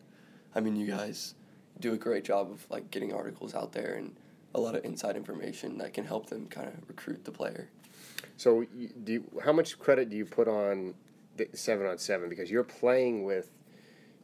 I 0.55 0.61
mean, 0.61 0.77
you 0.77 0.87
guys 0.87 1.35
do 1.81 1.93
a 1.93 1.97
great 1.97 2.25
job 2.25 2.51
of 2.51 2.67
like 2.71 2.91
getting 2.91 3.13
articles 3.13 3.55
out 3.55 3.73
there 3.73 3.95
and 3.95 4.17
a 4.55 4.61
lot 4.61 4.75
of 4.75 4.85
inside 4.85 5.15
information 5.17 5.79
that 5.79 5.93
can 5.93 6.05
help 6.05 6.29
them 6.31 6.47
kind 6.47 6.69
of 6.69 6.75
recruit 6.89 7.25
the 7.25 7.31
player. 7.31 7.69
So, 8.37 8.65
do 9.05 9.13
you, 9.13 9.25
how 9.45 9.53
much 9.53 9.79
credit 9.79 10.09
do 10.11 10.17
you 10.17 10.25
put 10.25 10.49
on 10.49 10.95
the 11.37 11.49
seven 11.53 11.87
on 11.87 11.99
seven? 11.99 12.29
Because 12.29 12.51
you're 12.51 12.65
playing 12.65 13.25
with 13.25 13.51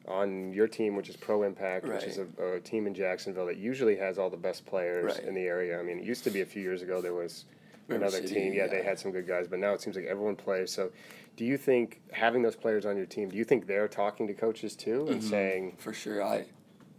on 0.07 0.53
your 0.53 0.69
team, 0.69 0.97
which 0.97 1.09
is 1.09 1.17
Pro 1.17 1.43
Impact, 1.45 1.87
which 1.87 2.05
is 2.05 2.19
a, 2.19 2.27
a 2.57 2.61
team 2.61 2.87
in 2.87 2.95
Jacksonville 2.95 3.47
that 3.47 3.57
usually 3.57 3.97
has 3.97 4.19
all 4.19 4.29
the 4.31 4.37
best 4.37 4.67
players 4.67 5.15
Right. 5.17 5.25
in 5.25 5.35
the 5.35 5.43
area. 5.47 5.79
I 5.79 5.83
mean, 5.83 5.99
it 5.99 6.05
used 6.05 6.25
to 6.25 6.31
be 6.31 6.41
a 6.43 6.47
few 6.47 6.63
years 6.63 6.83
ago 6.83 7.01
there 7.01 7.15
was 7.15 7.45
River 7.89 8.03
another 8.03 8.21
City, 8.27 8.35
team. 8.35 8.53
Yeah, 8.53 8.67
they 8.67 8.83
had 8.83 8.99
some 8.99 9.13
good 9.13 9.27
guys, 9.27 9.47
but 9.49 9.59
now 9.59 9.73
it 9.73 9.81
seems 9.81 9.97
like 9.97 10.07
everyone 10.07 10.37
plays. 10.37 10.71
So, 10.71 10.91
do 11.37 11.45
you 11.45 11.57
think 11.57 12.01
having 12.13 12.43
those 12.43 12.57
players 12.57 12.87
on 12.87 12.97
your 12.97 13.07
team? 13.07 13.29
Do 13.31 13.37
you 13.37 13.45
think 13.45 13.67
they're 13.67 13.89
talking 13.89 14.27
to 14.29 14.35
coaches 14.35 14.77
too 14.77 15.07
and 15.09 15.21
Mhm. 15.21 15.31
saying, 15.31 15.75
For 15.79 15.93
sure, 15.93 16.23
I. 16.23 16.47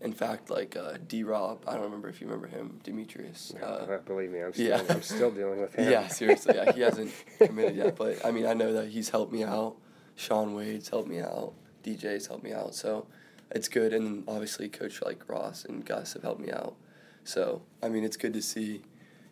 In 0.01 0.11
fact, 0.11 0.49
like 0.49 0.75
uh, 0.75 0.97
D. 1.07 1.23
Rob, 1.23 1.63
I 1.65 1.73
don't 1.73 1.83
remember 1.83 2.09
if 2.09 2.19
you 2.21 2.27
remember 2.27 2.47
him, 2.47 2.79
Demetrius. 2.83 3.53
Uh, 3.59 3.65
"Uh, 3.65 3.97
"Believe 3.99 4.29
me, 4.29 4.41
I'm 4.41 4.53
still, 4.53 4.65
yeah. 4.67 4.83
I'm 4.89 5.01
still 5.01 5.31
dealing 5.31 5.61
with 5.61 5.73
him." 5.75 5.89
Yeah, 5.89 6.07
seriously. 6.07 6.53
Yeah, 6.55 6.71
he 6.73 6.81
hasn't 6.81 7.11
committed 7.39 7.77
yet, 7.77 7.95
but 7.95 8.23
I 8.25 8.31
mean, 8.31 8.45
I 8.45 8.53
know 8.53 8.73
that 8.73 8.89
he's 8.89 9.09
helped 9.09 9.31
me 9.31 9.43
out. 9.43 9.77
Sean 10.15 10.53
Wade's 10.53 10.89
helped 10.89 11.07
me 11.09 11.19
out. 11.21 11.53
DJ's 11.83 12.27
helped 12.27 12.43
me 12.43 12.51
out. 12.53 12.75
So 12.75 13.07
it's 13.51 13.69
good. 13.69 13.93
And 13.93 14.25
obviously, 14.27 14.67
Coach 14.67 15.01
like 15.01 15.27
Ross 15.29 15.63
and 15.65 15.83
Gus 15.85 16.13
have 16.13 16.23
helped 16.23 16.41
me 16.41 16.51
out. 16.51 16.75
So 17.23 17.61
I 17.81 17.87
mean, 17.89 18.03
it's 18.03 18.17
good 18.17 18.33
to 18.33 18.41
see, 18.41 18.81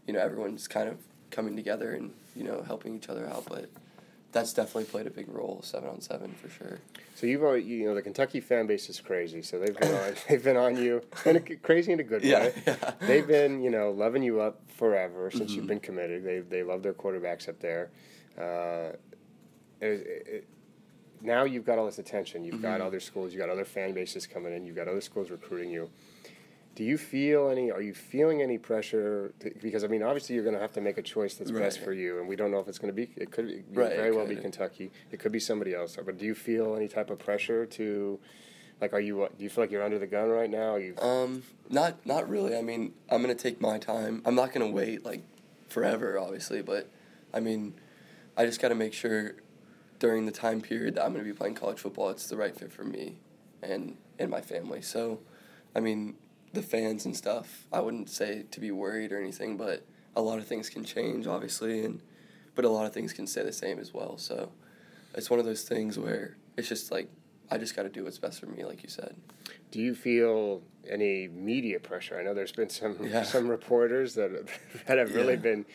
you 0.07 0.13
know, 0.13 0.19
everyone's 0.21 0.67
kind 0.69 0.87
of 0.87 0.97
coming 1.29 1.55
together 1.57 1.91
and 1.93 2.13
you 2.35 2.45
know 2.45 2.63
helping 2.65 2.95
each 2.95 3.09
other 3.09 3.27
out. 3.27 3.45
But 3.49 3.69
that's 4.33 4.51
definitely 4.53 4.85
played 4.85 5.07
a 5.07 5.11
big 5.11 5.29
role, 5.29 5.61
seven 5.63 5.89
on 5.89 6.01
seven 6.01 6.33
for 6.33 6.49
sure. 6.49 6.79
So 7.15 7.27
you've 7.27 7.43
already, 7.43 7.63
you 7.63 7.85
know, 7.85 7.95
the 7.95 8.01
Kentucky 8.01 8.39
fan 8.41 8.67
base 8.67 8.89
is 8.89 8.99
crazy. 8.99 9.41
So 9.41 9.59
they've 9.59 9.77
been 9.77 9.93
on, 9.93 10.15
they've 10.29 10.43
been 10.43 10.57
on 10.57 10.75
you, 10.77 11.01
and 11.25 11.61
crazy 11.61 11.91
in 11.93 11.99
a 11.99 12.03
good 12.03 12.23
Yeah, 12.23 12.39
way. 12.45 12.53
yeah. 12.67 12.91
They've 13.01 13.25
been, 13.27 13.61
you 13.61 13.69
know, 13.69 13.91
loving 13.91 14.23
you 14.23 14.41
up 14.41 14.59
forever 14.67 15.29
since 15.31 15.55
you've 15.55 15.65
Mhm. 15.65 15.67
been 15.69 15.79
committed. 15.79 16.23
They 16.25 16.39
they 16.39 16.63
love 16.63 16.83
their 16.83 16.93
quarterbacks 16.93 17.47
up 17.47 17.59
there. 17.59 17.91
Uh, 18.37 18.95
it, 19.79 20.25
it, 20.27 20.47
now 21.21 21.43
you've 21.43 21.65
got 21.65 21.77
all 21.77 21.85
this 21.85 21.99
attention. 21.99 22.43
You've 22.43 22.61
got 22.61 22.81
Mhm. 22.81 22.85
other 22.87 22.99
schools. 22.99 23.33
You've 23.33 23.39
got 23.41 23.49
other 23.49 23.65
fan 23.65 23.93
bases 23.93 24.27
coming 24.27 24.53
in. 24.53 24.65
You've 24.65 24.75
got 24.75 24.87
other 24.87 25.01
schools 25.01 25.29
recruiting 25.29 25.69
you. 25.69 25.89
Do 26.75 26.83
you 26.83 26.97
feel 26.97 27.49
any? 27.49 27.69
Are 27.71 27.81
you 27.81 27.93
feeling 27.93 28.41
any 28.41 28.57
pressure? 28.57 29.31
To, 29.41 29.51
because 29.61 29.83
I 29.83 29.87
mean, 29.87 30.01
obviously, 30.01 30.35
you're 30.35 30.43
going 30.43 30.55
to 30.55 30.61
have 30.61 30.73
to 30.73 30.81
make 30.81 30.97
a 30.97 31.03
choice 31.03 31.35
that's 31.35 31.51
best 31.51 31.79
for 31.79 31.93
you, 31.93 32.19
and 32.19 32.27
we 32.27 32.35
don't 32.35 32.49
know 32.49 32.59
if 32.59 32.67
it's 32.67 32.79
going 32.79 32.93
to 32.93 32.95
be. 32.95 33.11
It 33.15 33.31
could 33.31 33.47
be, 33.47 33.63
Right, 33.71 33.95
very 33.95 34.11
well 34.11 34.25
be. 34.25 34.35
Kentucky. 34.35 34.91
It 35.11 35.19
could 35.19 35.31
be 35.31 35.39
somebody 35.39 35.75
else. 35.75 35.97
But 36.03 36.17
do 36.17 36.25
you 36.25 36.33
feel 36.33 36.75
any 36.75 36.87
type 36.87 37.11
of 37.11 37.19
pressure 37.19 37.67
to, 37.67 38.19
like, 38.81 38.91
are 38.93 38.99
you? 38.99 39.27
Do 39.37 39.43
you 39.43 39.49
feel 39.51 39.63
like 39.63 39.71
you're 39.71 39.83
under 39.83 39.99
the 39.99 40.07
gun 40.07 40.29
right 40.29 40.49
now? 40.49 40.73
Are 40.73 40.79
you? 40.79 40.97
Um, 40.97 41.43
not 41.69 42.03
not 42.07 42.27
really. 42.27 42.57
I 42.57 42.61
mean, 42.63 42.93
I'm 43.09 43.21
gonna 43.21 43.35
take 43.35 43.61
my 43.61 43.77
time. 43.77 44.23
I'm 44.25 44.35
not 44.35 44.51
gonna 44.51 44.69
wait 44.69 45.05
like 45.05 45.21
forever, 45.69 46.17
obviously, 46.17 46.63
but 46.63 46.89
I 47.33 47.39
mean, 47.39 47.75
I 48.35 48.45
just 48.45 48.59
gotta 48.59 48.75
make 48.75 48.93
sure 48.93 49.35
during 49.99 50.25
the 50.25 50.31
time 50.31 50.59
period 50.59 50.95
that 50.95 51.05
I'm 51.05 51.11
gonna 51.13 51.23
be 51.23 51.33
playing 51.33 51.53
college 51.53 51.79
football, 51.79 52.09
it's 52.09 52.27
the 52.27 52.35
right 52.35 52.55
fit 52.55 52.71
for 52.73 52.83
me 52.83 53.17
and 53.61 53.95
and 54.17 54.29
my 54.31 54.41
family. 54.41 54.81
So, 54.81 55.19
I 55.75 55.79
mean, 55.79 56.15
the 56.53 56.61
fans 56.61 57.05
and 57.05 57.15
stuff. 57.15 57.65
I 57.71 57.79
wouldn't 57.81 58.09
say 58.09 58.45
to 58.51 58.59
be 58.59 58.71
worried 58.71 59.11
or 59.11 59.19
anything, 59.19 59.57
but 59.57 59.85
a 60.15 60.21
lot 60.21 60.37
of 60.39 60.45
things 60.47 60.69
can 60.69 60.83
change, 60.85 61.27
obviously, 61.27 61.83
and 61.83 62.01
but 62.55 62.63
a 62.65 62.69
lot 62.69 62.85
of 62.85 62.93
things 62.93 63.13
can 63.13 63.25
stay 63.27 63.43
the 63.43 63.51
same 63.51 63.79
as 63.79 63.93
well. 63.93 64.17
So, 64.17 64.51
it's 65.15 65.29
one 65.29 65.39
of 65.39 65.45
those 65.45 65.63
things 65.63 65.97
where 65.97 66.37
it's 66.55 66.69
just 66.69 66.91
like 66.91 67.09
I 67.49 67.57
just 67.57 67.75
got 67.75 67.83
to 67.83 67.89
do 67.89 68.03
what's 68.03 68.19
best 68.19 68.39
for 68.39 68.45
me, 68.45 68.63
like 68.63 68.83
you 68.83 68.89
said. 68.89 69.15
Do 69.71 69.79
you 69.79 69.95
feel 69.95 70.61
any 70.87 71.27
media 71.27 71.79
pressure? 71.79 72.17
I 72.19 72.23
know 72.23 72.33
there's 72.33 72.51
been 72.51 72.69
some 72.69 72.97
Yeah. 73.03 73.23
some 73.35 73.47
reporters 73.47 74.13
that 74.15 74.31
that 74.87 74.97
have 74.99 75.13
really 75.15 75.33
Yeah. 75.33 75.39
been 75.39 75.65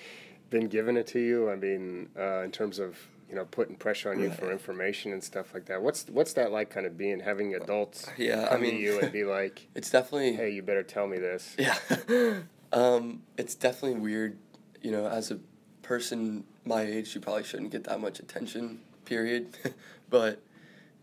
been 0.50 0.68
giving 0.68 0.96
it 0.96 1.06
to 1.08 1.18
you. 1.20 1.50
I 1.50 1.56
mean, 1.56 2.08
uh, 2.18 2.40
in 2.42 2.52
terms 2.52 2.78
of 2.78 2.96
you 3.28 3.34
know 3.34 3.44
putting 3.44 3.76
pressure 3.76 4.10
on 4.10 4.20
you 4.20 4.30
for 4.30 4.50
information 4.50 5.12
and 5.12 5.22
stuff 5.22 5.52
like 5.54 5.66
that. 5.66 5.82
What's 5.82 6.06
what's 6.08 6.32
that 6.34 6.50
like? 6.52 6.70
Kind 6.70 6.86
of 6.86 6.96
being 6.96 7.20
having 7.20 7.54
adults 7.54 8.06
Yeah, 8.16 8.46
I 8.46 8.48
come 8.50 8.62
mean- 8.62 8.70
to 8.72 8.76
you 8.80 9.00
and 9.00 9.12
be 9.12 9.24
like, 9.38 9.68
It's 9.74 9.90
definitely 9.90 10.34
"Hey, 10.34 10.50
you 10.50 10.62
better 10.62 10.82
tell 10.82 11.06
me 11.06 11.18
this." 11.18 11.54
Yeah. 11.58 11.76
um, 12.72 13.22
it's 13.36 13.54
definitely 13.54 14.00
weird, 14.00 14.38
you 14.82 14.90
know, 14.90 15.06
as 15.06 15.30
a 15.30 15.38
person 15.82 16.44
my 16.64 16.82
age, 16.82 17.14
you 17.14 17.20
probably 17.20 17.44
shouldn't 17.44 17.70
get 17.70 17.84
that 17.84 18.00
much 18.00 18.18
attention, 18.20 18.80
period. 19.06 19.56
but, 20.10 20.42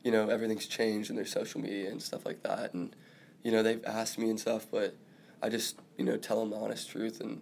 you 0.04 0.12
know, 0.12 0.30
everything's 0.30 0.68
changed 0.68 1.10
and 1.10 1.18
there's 1.18 1.32
social 1.32 1.60
media 1.60 1.90
and 1.90 2.02
stuff 2.02 2.24
like 2.26 2.44
that. 2.44 2.74
And, 2.76 2.96
you 3.44 3.52
know, 3.52 3.64
they've 3.64 3.84
asked 3.86 4.20
me 4.20 4.30
and 4.30 4.40
stuff, 4.40 4.68
but 4.72 4.96
I 5.42 5.50
just, 5.50 5.80
you 5.98 6.06
know, 6.06 6.18
tell 6.18 6.40
them 6.40 6.52
the 6.52 6.58
honest 6.58 6.90
truth 6.90 7.20
and, 7.20 7.42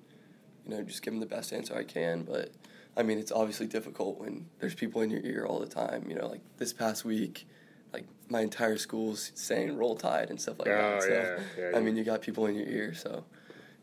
you 0.66 0.74
know, 0.76 0.82
just 0.84 1.02
give 1.02 1.14
them 1.14 1.20
the 1.20 1.26
best 1.26 1.52
answer 1.52 1.76
I 1.76 1.84
can. 1.84 2.24
But, 2.24 2.52
I 2.96 3.04
mean, 3.04 3.18
it's 3.18 3.32
obviously 3.32 3.66
difficult 3.68 4.20
when 4.20 4.48
there's 4.60 4.76
people 4.76 5.02
in 5.02 5.10
your 5.10 5.22
ear 5.22 5.46
all 5.46 5.60
the 5.60 5.66
time. 5.68 6.06
You 6.10 6.16
know, 6.16 6.28
like 6.28 6.42
this 6.58 6.74
past 6.74 7.04
week, 7.06 7.48
like 7.92 8.06
my 8.30 8.42
entire 8.42 8.78
school's 8.78 9.32
saying 9.36 9.76
roll 9.78 9.96
tide 9.96 10.30
and 10.30 10.40
stuff 10.40 10.60
like 10.60 10.68
Oh, 10.70 10.72
that. 10.72 11.02
So, 11.04 11.10
yeah, 11.10 11.70
yeah, 11.72 11.78
I 11.78 11.80
mean, 11.82 11.96
you 11.96 12.04
got 12.04 12.22
people 12.22 12.46
in 12.46 12.56
your 12.56 12.68
ear, 12.68 12.94
so 12.94 13.24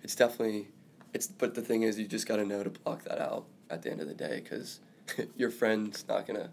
it's 0.02 0.14
definitely 0.14 0.68
it's. 1.12 1.26
But 1.26 1.54
the 1.54 1.62
thing 1.62 1.82
is, 1.82 1.98
you 1.98 2.06
just 2.06 2.26
got 2.28 2.36
to 2.36 2.44
know 2.44 2.62
to 2.62 2.70
block 2.70 3.02
that 3.04 3.18
out 3.20 3.46
at 3.68 3.82
the 3.82 3.90
end 3.90 4.00
of 4.00 4.08
the 4.08 4.14
day, 4.14 4.40
because 4.42 4.80
your 5.36 5.50
friend's 5.50 6.04
not 6.08 6.26
gonna 6.26 6.50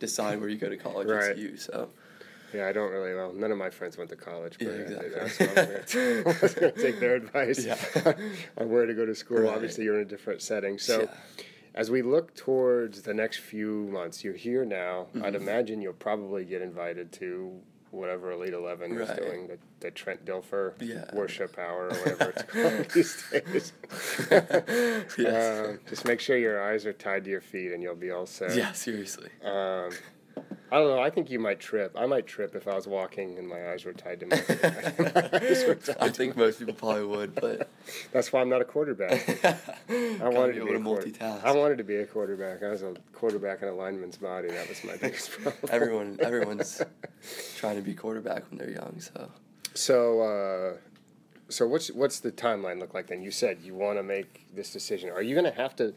decide 0.00 0.40
where 0.40 0.48
you 0.48 0.56
go 0.58 0.68
to 0.68 0.76
college. 0.76 1.06
Right. 1.08 1.30
It's 1.30 1.40
you. 1.40 1.56
So 1.56 1.90
Yeah, 2.52 2.66
I 2.66 2.72
don't 2.72 2.90
really. 2.90 3.14
Well, 3.14 3.32
none 3.32 3.52
of 3.52 3.58
my 3.58 3.70
friends 3.70 3.96
went 3.96 4.10
to 4.10 4.16
college, 4.16 4.56
but 4.58 4.66
Yeah, 4.66 4.72
I- 4.72 5.04
exactly. 5.04 5.46
what 5.46 6.36
I 6.36 6.42
was 6.42 6.54
going 6.54 6.72
to 6.74 6.82
take 6.82 6.98
their 6.98 7.14
advice 7.14 7.64
Yeah. 7.64 7.78
on 8.58 8.68
where 8.70 8.86
to 8.86 8.94
go 8.94 9.06
to 9.06 9.14
school. 9.14 9.42
Right. 9.42 9.54
Obviously, 9.54 9.84
you're 9.84 9.94
in 10.00 10.02
a 10.02 10.10
different 10.10 10.42
setting. 10.42 10.76
So, 10.78 11.02
Yeah. 11.02 11.44
As 11.74 11.90
we 11.90 12.02
look 12.02 12.34
towards 12.34 13.02
the 13.02 13.14
next 13.14 13.38
few 13.38 13.88
months, 13.92 14.22
you're 14.24 14.34
here 14.34 14.64
now. 14.64 15.06
Mm-hmm. 15.14 15.24
I'd 15.24 15.34
imagine 15.34 15.80
you'll 15.80 15.92
probably 15.92 16.44
get 16.44 16.62
invited 16.62 17.12
to 17.12 17.60
whatever 17.90 18.30
Elite 18.30 18.52
Eleven 18.54 18.92
is 18.96 19.10
doing, 19.18 19.48
the, 19.48 19.58
the 19.80 19.90
Trent 19.90 20.24
Dilfer 20.24 20.74
Yeah. 20.80 21.12
Worship 21.12 21.58
Hour 21.58 21.88
or 21.88 21.94
whatever 21.96 22.30
it's 22.36 22.42
called 22.52 22.90
these 22.94 23.24
days. 23.32 23.72
Yes. 25.18 25.68
Um, 25.70 25.80
just 25.88 26.04
make 26.04 26.20
sure 26.20 26.36
your 26.36 26.62
eyes 26.62 26.86
are 26.86 26.92
tied 26.92 27.24
to 27.24 27.30
your 27.30 27.40
feet, 27.40 27.72
and 27.72 27.82
you'll 27.82 27.96
be 27.96 28.10
all 28.12 28.26
set. 28.26 28.54
yeah, 28.56 28.70
seriously. 28.72 29.30
Um, 29.44 29.90
I 30.72 30.76
don't 30.78 30.88
know. 30.88 31.00
I 31.02 31.10
think 31.10 31.30
you 31.30 31.38
might 31.40 31.58
trip. 31.58 31.92
I 31.96 32.06
might 32.06 32.26
trip 32.26 32.54
if 32.54 32.68
I 32.68 32.74
was 32.74 32.86
walking 32.86 33.38
and 33.38 33.48
my 33.48 33.72
eyes 33.72 33.84
were 33.84 33.92
tied 33.92 34.20
to 34.20 34.26
my. 34.26 34.36
my 34.36 35.28
eyes 35.42 35.64
were 35.66 35.74
tied 35.74 35.96
I 36.00 36.10
think 36.10 36.36
most 36.36 36.58
people 36.60 36.74
probably 36.74 37.04
would, 37.06 37.34
but 37.34 37.68
That's 38.12 38.32
why 38.32 38.40
I'm 38.40 38.48
not 38.48 38.60
a 38.60 38.64
quarterback. 38.64 39.44
I 39.44 40.28
wanted 40.28 40.54
to 40.54 40.64
be 40.64 40.74
a 40.74 40.80
quarter- 40.80 41.06
multitask. 41.08 41.44
I 41.44 41.52
wanted 41.52 41.78
to 41.78 41.84
be 41.84 41.96
a 41.96 42.06
quarterback. 42.06 42.62
I 42.62 42.68
was 42.68 42.82
a 42.82 42.94
quarterback 43.12 43.62
in 43.62 43.68
a 43.68 43.72
lineman's 43.74 44.16
body. 44.18 44.48
That 44.48 44.68
was 44.68 44.84
my 44.84 44.96
biggest 44.96 45.30
problem. 45.32 45.54
everyone 45.70 46.18
everyone's 46.20 46.80
trying 47.56 47.76
to 47.76 47.82
be 47.82 47.94
quarterback 47.94 48.48
when 48.50 48.58
they're 48.58 48.70
young. 48.70 49.00
So 49.00 49.30
So, 49.74 50.20
uh, 50.20 50.76
so 51.48 51.66
what's 51.66 51.90
what's 51.90 52.20
the 52.20 52.30
timeline 52.30 52.78
look 52.78 52.94
like 52.94 53.08
then? 53.08 53.22
You 53.22 53.32
said 53.32 53.58
you 53.62 53.74
want 53.74 53.98
to 53.98 54.02
make 54.04 54.46
this 54.54 54.72
decision. 54.72 55.10
Are 55.10 55.22
you 55.22 55.34
going 55.34 55.50
to 55.52 55.58
have 55.60 55.74
to? 55.76 55.94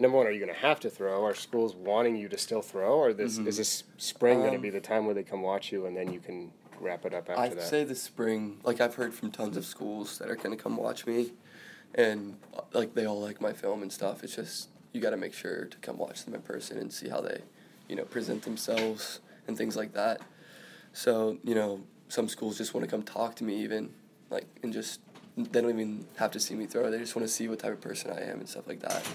Number 0.00 0.16
one, 0.16 0.26
are 0.26 0.30
you 0.30 0.40
going 0.40 0.52
to 0.52 0.58
have 0.60 0.80
to 0.80 0.90
throw? 0.90 1.22
Are 1.24 1.34
schools 1.34 1.74
wanting 1.74 2.16
you 2.16 2.28
to 2.30 2.38
still 2.38 2.62
throw, 2.62 2.98
or 2.98 3.12
this 3.12 3.36
is 3.36 3.58
this 3.58 3.84
spring 3.98 4.38
going 4.38 4.50
to 4.52 4.56
Um, 4.56 4.62
be 4.62 4.70
the 4.70 4.80
time 4.80 5.04
where 5.04 5.14
they 5.14 5.22
come 5.22 5.42
watch 5.42 5.70
you 5.70 5.84
and 5.86 5.94
then 5.96 6.10
you 6.12 6.20
can 6.20 6.50
wrap 6.80 7.04
it 7.04 7.12
up 7.12 7.28
after 7.28 7.38
I'd 7.42 7.52
that? 7.52 7.62
say 7.68 7.84
the 7.84 7.94
spring, 7.94 8.58
like 8.64 8.80
I've 8.80 8.94
heard 8.94 9.12
from 9.12 9.30
tons 9.30 9.58
of 9.58 9.66
schools 9.66 10.16
that 10.18 10.30
are 10.30 10.36
gonna 10.36 10.56
come 10.56 10.78
watch 10.78 11.06
me, 11.06 11.32
and 11.94 12.38
like 12.72 12.94
they 12.94 13.04
all 13.04 13.20
like 13.20 13.42
my 13.42 13.52
film 13.52 13.82
and 13.82 13.92
stuff. 13.92 14.24
It's 14.24 14.34
just 14.34 14.70
you 14.94 15.02
got 15.02 15.10
to 15.10 15.18
make 15.18 15.34
sure 15.34 15.66
to 15.66 15.76
come 15.78 15.98
watch 15.98 16.24
them 16.24 16.34
in 16.34 16.40
person 16.40 16.78
and 16.78 16.90
see 16.90 17.10
how 17.10 17.20
they, 17.20 17.42
you 17.86 17.94
know, 17.94 18.04
present 18.04 18.42
themselves 18.42 19.20
and 19.46 19.56
things 19.58 19.76
like 19.76 19.92
that. 19.92 20.22
So 20.94 21.36
you 21.44 21.54
know, 21.54 21.82
some 22.08 22.26
schools 22.26 22.56
just 22.56 22.72
want 22.72 22.84
to 22.86 22.90
come 22.90 23.02
talk 23.02 23.36
to 23.36 23.44
me 23.44 23.62
even, 23.62 23.90
like 24.30 24.46
and 24.62 24.72
just 24.72 25.00
they 25.36 25.60
don't 25.60 25.70
even 25.70 26.06
have 26.16 26.30
to 26.30 26.40
see 26.40 26.54
me 26.54 26.64
throw. 26.64 26.90
They 26.90 26.98
just 26.98 27.14
want 27.14 27.28
to 27.28 27.32
see 27.32 27.46
what 27.48 27.58
type 27.58 27.72
of 27.74 27.82
person 27.82 28.10
I 28.10 28.22
am 28.22 28.38
and 28.40 28.48
stuff 28.48 28.66
like 28.66 28.80
that. 28.80 29.06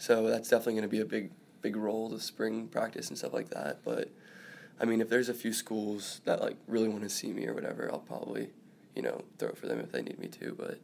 So 0.00 0.26
that's 0.28 0.48
definitely 0.48 0.74
gonna 0.74 0.88
be 0.88 1.00
a 1.00 1.04
big 1.04 1.30
big 1.62 1.76
role 1.76 2.08
the 2.08 2.18
spring 2.18 2.66
practice 2.68 3.08
and 3.10 3.18
stuff 3.18 3.34
like 3.34 3.50
that. 3.50 3.84
But 3.84 4.08
I 4.80 4.86
mean, 4.86 5.02
if 5.02 5.10
there's 5.10 5.28
a 5.28 5.34
few 5.34 5.52
schools 5.52 6.22
that 6.24 6.40
like 6.40 6.56
really 6.66 6.88
want 6.88 7.02
to 7.02 7.10
see 7.10 7.32
me 7.32 7.46
or 7.46 7.52
whatever, 7.52 7.90
I'll 7.92 7.98
probably, 7.98 8.48
you 8.96 9.02
know, 9.02 9.22
throw 9.38 9.50
it 9.50 9.58
for 9.58 9.66
them 9.66 9.78
if 9.78 9.92
they 9.92 10.00
need 10.00 10.18
me 10.18 10.28
to. 10.28 10.54
But 10.58 10.78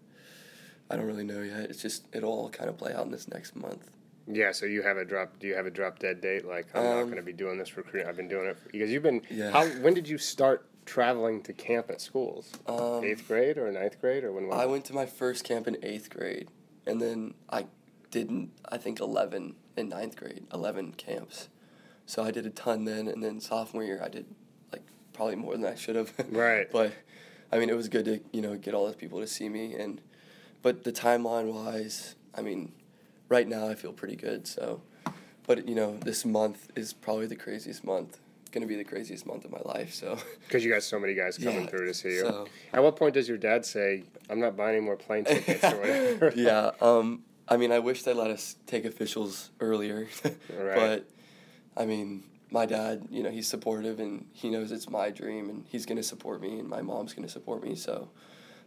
I 0.91 0.97
don't 0.97 1.07
really 1.07 1.25
know 1.25 1.41
yet. 1.41 1.71
It's 1.71 1.81
just 1.81 2.05
it'll 2.13 2.31
all 2.31 2.51
kind 2.51 2.69
of 2.69 2.77
play 2.77 2.93
out 2.93 3.07
in 3.07 3.11
this 3.11 3.27
next 3.27 3.57
month. 3.57 3.91
Yeah, 4.29 4.53
so 4.53 4.67
you 4.67 4.83
have 4.83 4.99
a 4.99 5.05
drop. 5.05 5.39
Do 5.39 5.47
you 5.47 5.55
have 5.55 5.67
a 5.67 5.71
drop 5.71 5.99
dead 5.99 6.21
date? 6.21 6.45
Like 6.47 6.67
I'm 6.75 6.83
not 6.85 6.97
Um, 6.99 7.05
going 7.05 7.17
to 7.17 7.23
be 7.23 7.33
doing 7.33 7.57
this 7.59 7.75
recruiting. 7.77 8.07
I've 8.07 8.17
been 8.17 8.29
doing 8.29 8.49
it 8.49 8.59
for, 8.59 8.69
because 8.71 8.91
you've 8.91 9.03
been. 9.03 9.23
Yeah. 9.31 9.51
How? 9.51 9.67
When 9.67 9.95
did 9.95 10.07
you 10.07 10.19
start 10.19 10.69
traveling 10.85 11.43
to 11.45 11.55
camp 11.55 11.89
at 11.89 12.01
schools? 12.03 12.53
Um, 12.67 13.03
Eighth 13.03 13.27
grade 13.27 13.57
or 13.57 13.73
ninth 13.73 13.99
grade 14.01 14.25
or 14.25 14.33
when? 14.33 14.53
I 14.53 14.67
went 14.67 14.85
to 14.87 14.93
my 14.93 15.07
first 15.07 15.43
camp 15.45 15.67
in 15.67 15.79
eighth 15.83 16.11
grade, 16.11 16.49
and 16.87 17.01
then 17.01 17.35
I 17.49 17.67
didn't. 18.21 18.51
I 18.71 18.79
think 18.79 18.99
eleven 19.01 19.55
in 19.77 19.89
ninth 19.91 20.17
grade, 20.17 20.47
eleven 20.53 20.93
camps. 20.93 21.49
So 22.07 22.23
I 22.23 22.31
did 22.31 22.47
a 22.47 22.51
ton 22.51 22.85
then, 22.85 23.09
and 23.09 23.23
then 23.23 23.41
sophomore 23.41 23.83
year 23.85 24.01
I 24.03 24.09
did 24.09 24.27
like 24.73 24.83
probably 25.13 25.37
more 25.37 25.53
than 25.57 25.67
I 25.67 25.75
should 25.75 25.97
have. 25.97 26.13
Right. 26.31 26.71
but 26.71 26.93
I 27.53 27.59
mean, 27.59 27.69
it 27.69 27.77
was 27.77 27.89
good 27.89 28.05
to 28.07 28.21
you 28.33 28.41
know 28.41 28.57
get 28.57 28.73
all 28.75 28.87
those 28.87 28.97
people 28.97 29.21
to 29.21 29.27
see 29.27 29.49
me, 29.49 29.75
and 29.75 30.01
but 30.63 30.85
the 30.85 30.93
timeline 30.93 31.53
wise, 31.53 32.15
I 32.35 32.41
mean, 32.43 32.73
right 33.29 33.47
now 33.47 33.69
I 33.69 33.75
feel 33.75 33.93
pretty 33.93 34.17
good. 34.17 34.47
So, 34.47 34.81
but 35.47 35.69
you 35.69 35.75
know, 35.75 35.99
this 35.99 36.25
month 36.25 36.71
is 36.75 36.93
probably 36.95 37.27
the 37.27 37.37
craziest 37.37 37.85
month. 37.85 38.19
Gonna 38.53 38.67
be 38.67 38.77
the 38.77 38.85
craziest 38.85 39.27
month 39.27 39.45
of 39.45 39.51
my 39.53 39.61
life. 39.67 39.93
So. 39.93 40.17
Because 40.47 40.65
you 40.65 40.71
got 40.73 40.83
so 40.85 40.99
many 41.01 41.15
guys 41.15 41.37
coming 41.37 41.65
Yeah, 41.65 41.67
through 41.67 41.87
to 41.89 41.95
see 41.95 42.11
you. 42.15 42.21
so- 42.21 42.47
At 42.73 42.83
what 42.83 42.95
point 42.97 43.13
does 43.15 43.29
your 43.29 43.37
dad 43.37 43.67
say, 43.67 44.05
"I'm 44.31 44.41
not 44.41 44.57
buying 44.57 44.77
any 44.77 44.85
more 44.85 44.97
plane 44.97 45.25
tickets"? 45.25 45.65
or 45.65 45.77
whatever? 45.83 46.33
yeah. 46.37 46.71
Um. 46.81 47.25
I 47.49 47.57
mean, 47.57 47.73
I 47.73 47.79
wish 47.79 48.03
they 48.03 48.13
let 48.15 48.31
us 48.31 48.57
take 48.67 48.85
officials 48.85 49.51
earlier, 49.61 50.09
Right. 50.25 50.75
but 50.75 51.09
I 51.77 51.87
mean, 51.87 52.25
my 52.51 52.67
dad, 52.67 53.07
you 53.11 53.23
know, 53.23 53.31
he's 53.31 53.47
supportive 53.47 54.01
and 54.01 54.27
he 54.33 54.51
knows 54.51 54.73
it's 54.73 54.89
my 54.91 55.11
dream 55.11 55.49
and 55.51 55.65
he's 55.69 55.87
gonna 55.87 56.03
support 56.03 56.41
me 56.41 56.59
and 56.59 56.69
my 56.69 56.83
mom's 56.83 57.13
gonna 57.13 57.29
support 57.29 57.63
me. 57.63 57.75
So, 57.77 58.09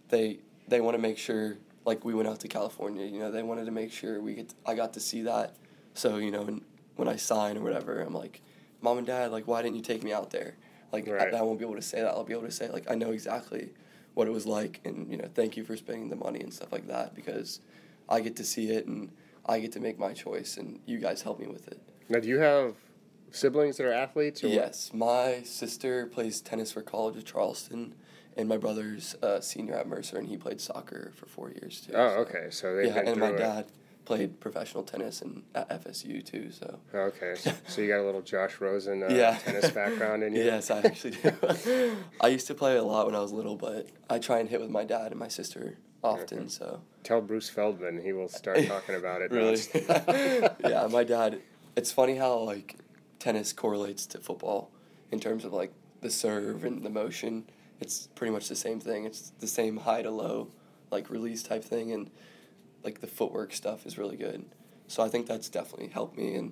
they 0.10 0.40
they 0.68 0.82
want 0.82 0.96
to 0.96 1.02
make 1.02 1.18
sure, 1.18 1.58
like 1.86 2.06
we 2.06 2.14
went 2.14 2.28
out 2.28 2.40
to 2.42 2.48
California, 2.48 3.06
you 3.06 3.20
know, 3.20 3.32
they 3.32 3.44
wanted 3.44 3.66
to 3.66 3.72
make 3.72 3.92
sure 3.92 4.22
we 4.22 4.36
get 4.36 4.54
I 4.66 4.76
got 4.76 4.94
to 4.94 5.00
see 5.00 5.24
that. 5.24 5.56
So 5.94 6.18
you 6.18 6.32
know, 6.32 6.44
and 6.44 6.62
when 6.96 7.08
I 7.08 7.16
sign 7.18 7.58
or 7.58 7.62
whatever, 7.62 8.02
I'm 8.02 8.14
like, 8.14 8.42
mom 8.82 8.98
and 8.98 9.08
dad, 9.08 9.32
like, 9.32 9.48
why 9.48 9.62
didn't 9.62 9.76
you 9.78 9.82
take 9.82 10.04
me 10.04 10.14
out 10.14 10.32
there? 10.32 10.56
Like, 10.92 11.08
Right. 11.08 11.34
I, 11.34 11.38
I 11.38 11.42
won't 11.42 11.60
be 11.60 11.66
able 11.66 11.76
to 11.76 11.82
say 11.82 12.02
that. 12.02 12.10
I'll 12.10 12.24
be 12.24 12.34
able 12.34 12.44
to 12.44 12.52
say 12.52 12.70
like 12.70 12.90
I 12.90 12.96
know 12.96 13.12
exactly 13.12 13.70
what 14.14 14.28
it 14.28 14.32
was 14.32 14.46
like, 14.46 14.80
and 14.86 15.10
you 15.12 15.18
know, 15.18 15.30
thank 15.34 15.58
you 15.58 15.64
for 15.64 15.76
spending 15.78 16.10
the 16.10 16.16
money 16.16 16.40
and 16.42 16.54
stuff 16.54 16.72
like 16.72 16.88
that 16.88 17.16
because 17.16 17.60
I 18.10 18.20
get 18.22 18.36
to 18.38 18.44
see 18.44 18.72
it 18.72 18.88
and 18.88 19.12
I 19.46 19.60
get 19.60 19.72
to 19.74 19.80
make 19.80 19.98
my 19.98 20.13
choice, 20.13 20.58
and 20.58 20.80
you 20.86 20.98
guys 21.00 21.22
help 21.22 21.39
me 21.39 21.48
with 21.48 21.68
it. 21.70 21.80
Now, 22.10 22.20
do 22.20 22.28
you 22.28 22.39
have 22.39 22.75
siblings 23.32 23.78
that 23.78 23.86
are 23.86 23.94
athletes? 23.94 24.44
Or 24.44 24.48
what? 24.48 24.54
Yes, 24.56 24.92
my 24.94 25.42
sister 25.44 26.06
plays 26.08 26.42
tennis 26.42 26.72
for 26.72 26.82
College 26.82 27.18
of 27.18 27.25
Charleston, 27.25 27.96
and 28.38 28.48
my 28.50 28.58
brother's 28.58 29.16
a 29.22 29.42
senior 29.42 29.75
at 29.75 29.88
Mercer, 29.88 30.18
and 30.18 30.28
he 30.28 30.38
played 30.38 30.60
soccer 30.62 31.12
for 31.16 31.25
four 31.28 31.50
years 31.51 31.82
too. 31.82 31.94
Oh, 31.96 32.10
so- 32.10 32.16
okay. 32.22 32.48
So 32.51 32.75
they've 32.75 32.88
Yeah, 32.88 33.01
and 33.06 33.20
my 33.20 33.30
it. 33.30 33.38
dad 33.38 33.66
played 34.06 34.39
professional 34.39 34.84
tennis 34.84 35.22
and 35.22 35.44
at 35.54 35.70
FSU 35.70 36.24
too. 36.25 36.50
So 36.51 36.80
Okay, 36.94 37.36
so, 37.36 37.51
so 37.68 37.82
you 37.82 37.88
got 37.89 38.00
a 38.01 38.06
little 38.06 38.22
Josh 38.24 38.60
Rosen 38.60 39.04
uh, 39.04 39.08
Yeah. 39.12 39.38
tennis 39.38 39.70
background 39.72 40.24
in 40.24 40.34
you. 40.36 40.44
yes, 40.44 40.72
I 40.72 40.80
actually 40.80 41.12
do. 41.12 41.96
I 42.22 42.28
used 42.30 42.48
to 42.48 42.56
play 42.56 42.75
a 42.78 42.84
lot 42.84 43.06
when 43.06 43.16
I 43.16 43.20
was 43.20 43.32
little, 43.32 43.56
but 43.56 43.88
I 44.10 44.18
try 44.20 44.39
and 44.39 44.50
hit 44.50 44.62
with 44.62 44.72
my 44.72 44.84
dad 44.84 45.12
and 45.12 45.20
my 45.20 45.28
sister 45.28 45.78
often. 46.03 46.39
Mm-hmm. 46.39 46.48
So 46.48 46.82
Tell 47.03 47.22
Bruce 47.22 47.50
Feldman 47.50 48.01
he 48.03 48.13
will 48.13 48.27
start 48.29 48.63
talking 48.68 48.96
about 48.96 49.22
it. 49.22 49.32
really, 49.32 49.60
yeah, 50.70 50.88
my 50.91 51.03
dad. 51.03 51.41
It's 51.75 51.91
funny 51.91 52.15
how 52.15 52.39
like 52.39 52.75
tennis 53.20 53.53
correlates 53.53 54.06
to 54.08 54.20
football 54.20 54.72
in 55.12 55.20
terms 55.20 55.46
of 55.46 55.53
like 55.53 55.72
the 56.01 56.10
serve 56.10 56.63
and 56.63 56.84
the 56.84 56.89
motion. 56.89 57.46
It's 57.79 58.08
pretty 58.15 58.32
much 58.32 58.50
the 58.50 58.56
same 58.56 58.79
thing. 58.79 59.06
It's 59.06 59.32
the 59.39 59.48
same 59.48 59.77
high 59.77 60.01
to 60.01 60.12
low, 60.12 60.50
like 60.91 61.10
release 61.10 61.44
type 61.44 61.63
thing, 61.63 61.91
and 61.91 62.10
like 62.84 63.01
the 63.01 63.08
footwork 63.08 63.53
stuff 63.53 63.86
is 63.86 63.98
really 63.98 64.18
good. 64.18 64.46
So 64.88 65.03
I 65.03 65.10
think 65.10 65.27
that's 65.27 65.50
definitely 65.50 65.88
helped 65.88 66.18
me, 66.18 66.36
and 66.36 66.51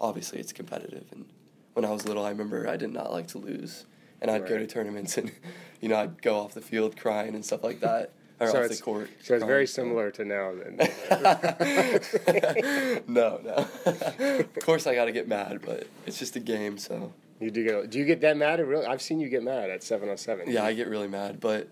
obviously 0.00 0.40
it's 0.40 0.52
competitive. 0.52 1.04
And 1.12 1.26
when 1.74 1.84
I 1.84 1.90
was 1.90 2.06
little, 2.06 2.24
I 2.24 2.30
remember 2.30 2.68
I 2.68 2.76
did 2.76 2.92
not 2.92 3.12
like 3.12 3.28
to 3.28 3.38
lose, 3.38 3.84
and 4.20 4.30
I'd 4.30 4.48
go 4.48 4.58
to 4.58 4.66
tournaments, 4.66 5.16
and 5.16 5.30
you 5.80 5.88
know 5.88 5.96
I'd 5.96 6.22
go 6.22 6.38
off 6.38 6.54
the 6.54 6.60
field 6.60 6.96
crying 6.96 7.34
and 7.34 7.44
stuff 7.44 7.62
like 7.62 7.80
that, 7.80 8.12
or 8.40 8.48
so 8.48 8.58
off 8.58 8.64
it's 8.66 8.78
the 8.78 8.82
court. 8.82 9.10
so 9.22 9.34
it's 9.34 9.44
very 9.44 9.62
oh, 9.62 9.66
similar 9.66 10.10
to 10.10 10.24
now. 10.24 10.52
Then. 10.54 10.76
no, 13.06 13.40
no. 13.44 13.66
of 13.86 14.58
course, 14.60 14.86
I 14.86 14.94
got 14.94 15.06
to 15.06 15.12
get 15.12 15.28
mad, 15.28 15.60
but 15.64 15.86
it's 16.06 16.18
just 16.18 16.36
a 16.36 16.40
game, 16.40 16.78
so 16.78 17.12
you 17.40 17.50
do 17.50 17.64
get 17.64 17.90
do 17.90 17.98
you 17.98 18.04
get 18.04 18.20
that 18.22 18.36
mad? 18.36 18.60
Or 18.60 18.66
really, 18.66 18.86
I've 18.86 19.02
seen 19.02 19.20
you 19.20 19.28
get 19.28 19.42
mad 19.42 19.70
at 19.70 19.82
seven 19.82 20.08
on 20.08 20.16
seven. 20.16 20.50
yeah, 20.50 20.64
I 20.64 20.74
get 20.74 20.88
really 20.88 21.08
mad, 21.08 21.40
but 21.40 21.68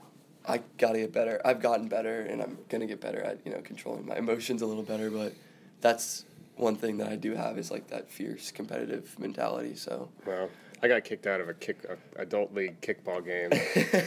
I 0.47 0.61
got 0.79 0.93
to 0.93 0.99
get 0.99 1.13
better. 1.13 1.41
I've 1.45 1.61
gotten 1.61 1.89
better, 1.89 2.21
and 2.21 2.43
I'm 2.43 2.59
gonna 2.69 2.87
get 2.87 3.01
better 3.01 3.23
at 3.23 3.39
you 3.45 3.53
know 3.53 3.61
controlling 3.63 4.07
my 4.07 4.17
emotions 4.17 4.63
a 4.63 4.67
little 4.67 4.83
better. 4.83 5.11
But 5.11 5.35
that's 5.81 6.25
one 6.57 6.77
thing 6.77 6.99
that 6.99 7.09
I 7.09 7.17
do 7.17 7.35
have 7.35 7.59
is 7.59 7.71
like 7.71 7.89
that 7.89 8.11
fierce 8.11 8.51
competitive 8.51 9.19
mentality. 9.19 9.75
So 9.75 10.09
Well, 10.27 10.51
I 10.85 10.89
got 10.89 11.05
kicked 11.05 11.29
out 11.29 11.41
of 11.41 11.49
a 11.49 11.55
kick 11.55 11.85
a 11.85 12.21
adult 12.21 12.53
league 12.53 12.81
kickball 12.81 13.25
game. 13.25 13.51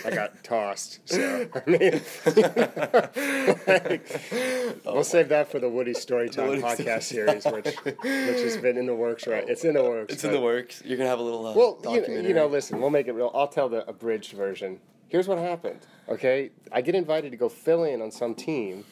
I 0.06 0.10
got 0.14 0.44
tossed. 0.44 1.00
So 1.06 1.48
I 1.56 1.70
mean, 1.70 2.02
like, 3.66 4.82
we'll 4.86 5.06
save 5.06 5.30
that 5.30 5.48
for 5.50 5.60
the 5.60 5.70
Woody 5.70 5.94
Storytime 5.94 6.62
podcast 6.62 7.04
series, 7.04 7.46
which 7.46 7.76
which 7.86 8.42
has 8.42 8.58
been 8.58 8.78
in 8.78 8.88
the 8.88 8.96
works. 8.96 9.26
Right, 9.26 9.48
it's 9.48 9.64
in 9.64 9.74
the 9.74 9.84
works. 9.84 10.14
it's 10.14 10.24
in 10.26 10.34
the 10.34 10.42
works. 10.42 10.82
You're 10.84 10.98
gonna 10.98 11.10
have 11.10 11.20
a 11.20 11.24
little 11.24 11.48
uh, 11.48 11.54
Well, 11.54 11.80
you, 11.86 12.22
you 12.22 12.34
know, 12.34 12.48
listen, 12.48 12.82
we'll 12.82 12.90
make 12.90 13.08
it 13.08 13.14
real. 13.14 13.32
I'll 13.34 13.48
tell 13.48 13.70
the 13.70 13.88
abridged 13.88 14.34
version. 14.34 14.80
Here's 15.08 15.30
what 15.30 15.38
happened. 15.38 15.80
Okay, 16.08 16.52
I 16.72 16.82
get 16.82 16.94
invited 16.94 17.32
to 17.32 17.38
go 17.38 17.50
fill 17.50 17.84
in 17.84 18.02
on 18.02 18.12
some 18.12 18.36
team 18.36 18.86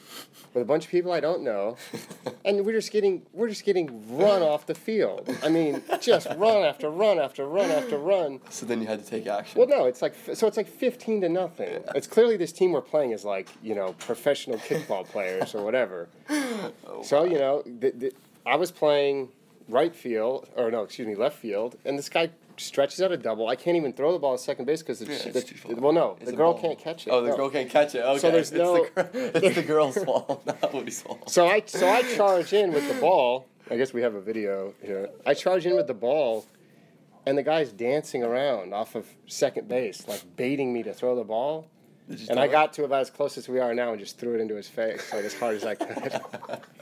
with 0.53 0.63
a 0.63 0.65
bunch 0.65 0.85
of 0.85 0.91
people 0.91 1.11
I 1.11 1.19
don't 1.19 1.43
know, 1.43 1.77
and 2.45 2.65
we're 2.65 2.73
just 2.73 2.91
getting 2.91 3.21
we're 3.33 3.49
just 3.49 3.65
getting 3.65 4.17
run 4.17 4.41
off 4.41 4.65
the 4.65 4.73
field. 4.73 5.29
I 5.43 5.49
mean, 5.49 5.83
just 6.01 6.27
run 6.37 6.63
after 6.63 6.89
run 6.89 7.19
after 7.19 7.45
run 7.45 7.69
after 7.69 7.99
run. 7.99 8.39
So 8.49 8.65
then 8.65 8.81
you 8.81 8.87
had 8.87 9.03
to 9.03 9.09
take 9.09 9.27
action. 9.27 9.59
Well, 9.59 9.67
no, 9.67 9.85
it's 9.85 10.01
like 10.01 10.15
so 10.33 10.47
it's 10.47 10.57
like 10.57 10.67
fifteen 10.67 11.21
to 11.21 11.29
nothing. 11.29 11.83
It's 11.93 12.07
clearly 12.07 12.35
this 12.35 12.51
team 12.51 12.71
we're 12.71 12.81
playing 12.81 13.11
is 13.11 13.23
like 13.23 13.47
you 13.61 13.75
know 13.75 13.93
professional 13.99 14.57
kickball 14.57 15.05
players 15.05 15.53
or 15.55 15.63
whatever. 15.63 16.09
Oh, 16.87 17.01
so 17.03 17.23
you 17.23 17.37
know, 17.37 17.63
th 17.81 17.99
th 17.99 18.13
I 18.45 18.55
was 18.55 18.71
playing 18.71 19.29
right 19.69 19.95
field 19.95 20.49
or 20.55 20.71
no, 20.71 20.83
excuse 20.83 21.07
me, 21.07 21.15
left 21.15 21.37
field, 21.37 21.77
and 21.85 21.97
this 21.97 22.09
guy 22.09 22.29
stretches 22.57 23.01
out 23.01 23.11
a 23.11 23.17
double. 23.17 23.47
I 23.47 23.55
can't 23.55 23.77
even 23.77 23.93
throw 23.93 24.11
the 24.13 24.19
ball 24.19 24.33
at 24.33 24.39
second 24.39 24.65
base 24.65 24.81
because 24.81 25.01
Yeah, 25.01 25.07
the, 25.31 25.37
it's 25.39 25.49
too 25.49 25.55
far. 25.55 25.75
well, 25.75 25.91
no, 25.93 26.17
It's 26.21 26.29
the 26.31 26.35
girl 26.37 26.53
ball. 26.53 26.61
can't 26.61 26.79
catch 26.79 27.07
it. 27.07 27.09
Oh, 27.11 27.21
the 27.21 27.29
No. 27.29 27.37
girl 27.37 27.49
can't 27.49 27.69
catch 27.69 27.95
it. 27.95 27.99
Okay, 27.99 28.19
so 28.19 28.31
there's 28.31 28.51
it's 28.51 28.57
no- 28.59 28.85
The, 28.95 29.31
it's 29.45 29.55
the 29.55 29.63
girl's 29.63 29.97
fault, 30.03 30.45
not 30.45 30.73
Woody's 30.73 31.01
fault. 31.01 31.29
So 31.29 31.47
I 31.47 31.63
so 31.65 31.87
I 31.89 32.01
charge 32.15 32.53
in 32.53 32.71
with 32.73 32.87
the 32.93 32.99
ball. 32.99 33.47
I 33.71 33.77
guess 33.77 33.93
we 33.93 34.01
have 34.01 34.13
a 34.15 34.21
video 34.21 34.73
here. 34.81 35.09
I 35.25 35.33
charge 35.33 35.65
in 35.65 35.75
with 35.75 35.87
the 35.87 35.93
ball, 35.93 36.45
and 37.25 37.37
the 37.37 37.43
guy's 37.43 37.71
dancing 37.71 38.21
around 38.23 38.73
off 38.73 38.95
of 38.95 39.07
second 39.27 39.67
base, 39.69 40.07
like 40.07 40.21
baiting 40.35 40.73
me 40.73 40.83
to 40.83 40.93
throw 40.93 41.15
the 41.15 41.23
ball. 41.23 41.67
And 42.29 42.37
I 42.37 42.45
it? 42.45 42.51
got 42.51 42.73
to 42.73 42.83
about 42.83 42.99
as 42.99 43.09
close 43.09 43.37
as 43.37 43.47
we 43.47 43.59
are 43.59 43.73
now 43.73 43.91
and 43.91 43.99
just 43.99 44.17
threw 44.19 44.35
it 44.35 44.41
into 44.41 44.55
his 44.55 44.67
face, 44.67 45.13
like 45.13 45.23
as 45.23 45.33
hard 45.33 45.55
as 45.55 45.63
I 45.63 45.75
could. 45.75 46.21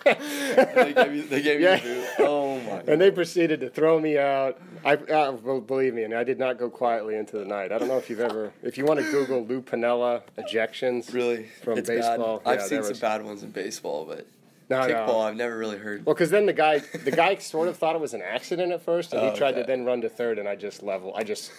they 0.04 0.94
gave 0.94 1.14
you. 1.16 1.22
They 1.24 1.42
gave 1.44 1.62
Yeah. 1.62 1.76
you. 1.76 1.82
the 1.82 1.94
boot. 2.18 2.28
Oh 2.28 2.41
and 2.88 3.00
they 3.02 3.12
proceeded 3.12 3.60
to 3.62 3.70
throw 3.70 4.00
me 4.00 4.18
out. 4.18 4.60
I 4.84 4.94
uh, 4.96 5.34
well, 5.44 5.62
believe 5.62 5.94
me, 5.94 6.04
and 6.04 6.14
I 6.14 6.24
did 6.24 6.40
not 6.40 6.58
go 6.58 6.70
quietly 6.70 7.16
into 7.16 7.38
the 7.38 7.46
night. 7.46 7.72
I 7.72 7.78
don't 7.78 7.88
know 7.88 7.98
if 7.98 8.10
you've 8.10 8.20
ever, 8.20 8.52
if 8.64 8.78
you 8.78 8.86
want 8.86 9.00
to 9.00 9.12
Google 9.12 9.46
Lou 9.46 9.62
Piniella 9.62 10.22
ejections. 10.38 11.14
Really? 11.14 11.48
From 11.64 11.78
it's 11.78 11.90
baseball, 11.90 12.40
Bad. 12.40 12.52
I've 12.52 12.60
yeah, 12.60 12.66
seen 12.68 12.82
some 12.84 12.90
was- 12.90 13.00
bad 13.00 13.24
ones 13.24 13.44
in 13.44 13.52
baseball, 13.52 14.06
but 14.06 14.26
No, 14.70 14.80
kickball 14.82 15.08
no. 15.08 15.20
I've 15.22 15.36
never 15.36 15.58
really 15.58 15.78
heard. 15.78 16.06
Well, 16.06 16.16
because 16.16 16.30
then 16.32 16.46
the 16.46 16.54
guy, 16.54 16.80
the 16.80 17.12
guy 17.12 17.36
sort 17.36 17.68
of 17.68 17.78
thought 17.78 17.96
it 17.96 18.02
was 18.02 18.14
an 18.14 18.22
accident 18.22 18.72
at 18.72 18.82
first, 18.82 19.14
and 19.14 19.22
Oh, 19.22 19.32
he 19.32 19.38
tried 19.38 19.54
to 19.54 19.64
then 19.64 19.86
run 19.86 20.02
to 20.02 20.10
third, 20.10 20.40
and 20.40 20.48
I 20.48 20.56
just 20.56 20.82
level, 20.82 21.14
I 21.16 21.24
just 21.24 21.52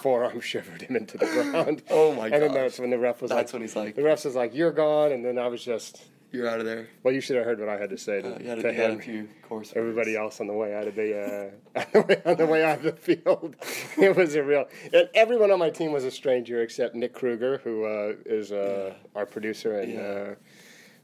forearm 0.00 0.40
shivered 0.52 0.82
him 0.82 0.94
into 0.96 1.18
the 1.18 1.26
ground. 1.26 1.82
Oh 1.90 2.12
my 2.14 2.28
god. 2.28 2.34
And 2.34 2.42
then 2.42 2.48
gosh. 2.50 2.56
that's 2.56 2.78
when 2.78 2.90
the 2.90 2.98
ref 2.98 3.22
was 3.22 3.30
That's 3.30 3.52
like, 3.52 3.52
when 3.54 3.62
he's 3.62 3.74
like, 3.76 3.96
the 3.96 4.02
ref 4.02 4.24
was 4.24 4.34
like, 4.36 4.54
"You're 4.54 4.70
gone," 4.72 5.12
and 5.12 5.24
then 5.24 5.38
I 5.38 5.48
was 5.48 5.64
just, 5.64 6.02
"You're 6.32 6.48
out 6.48 6.60
of 6.60 6.66
there." 6.66 6.88
well, 7.02 7.14
you 7.14 7.20
should 7.20 7.36
have 7.36 7.44
heard 7.44 7.58
what 7.60 7.68
I 7.68 7.78
had 7.78 7.90
to 7.90 7.98
say 7.98 8.20
to, 8.22 8.34
Uh, 8.34 8.38
you 8.38 8.48
had, 8.48 8.58
a, 8.58 8.62
to 8.62 8.72
you 8.72 8.82
a 8.82 8.88
him. 8.90 9.00
few 9.00 9.28
course. 9.48 9.72
everybody 9.76 10.10
words. 10.12 10.18
else 10.36 10.40
on 10.40 10.46
the 10.46 10.52
way 10.52 10.74
out 10.74 10.86
of 10.86 10.94
the 10.94 11.52
uh, 11.76 11.80
on 12.30 12.36
the 12.36 12.46
way 12.46 12.62
out 12.64 12.78
of 12.78 12.84
the 12.84 12.92
field. 12.92 13.56
it 13.98 14.14
was 14.16 14.34
a 14.34 14.42
real. 14.42 14.66
And 14.92 15.08
everyone 15.14 15.50
on 15.50 15.58
my 15.58 15.70
team 15.70 15.92
was 15.92 16.04
a 16.04 16.10
stranger 16.10 16.62
except 16.62 16.94
Nick 16.94 17.14
Kruger, 17.14 17.58
who 17.64 17.84
uh, 17.84 18.14
is 18.26 18.52
uh, 18.52 18.94
our 19.14 19.26
producer 19.26 19.78
and 19.80 19.92
Yeah. 19.94 20.34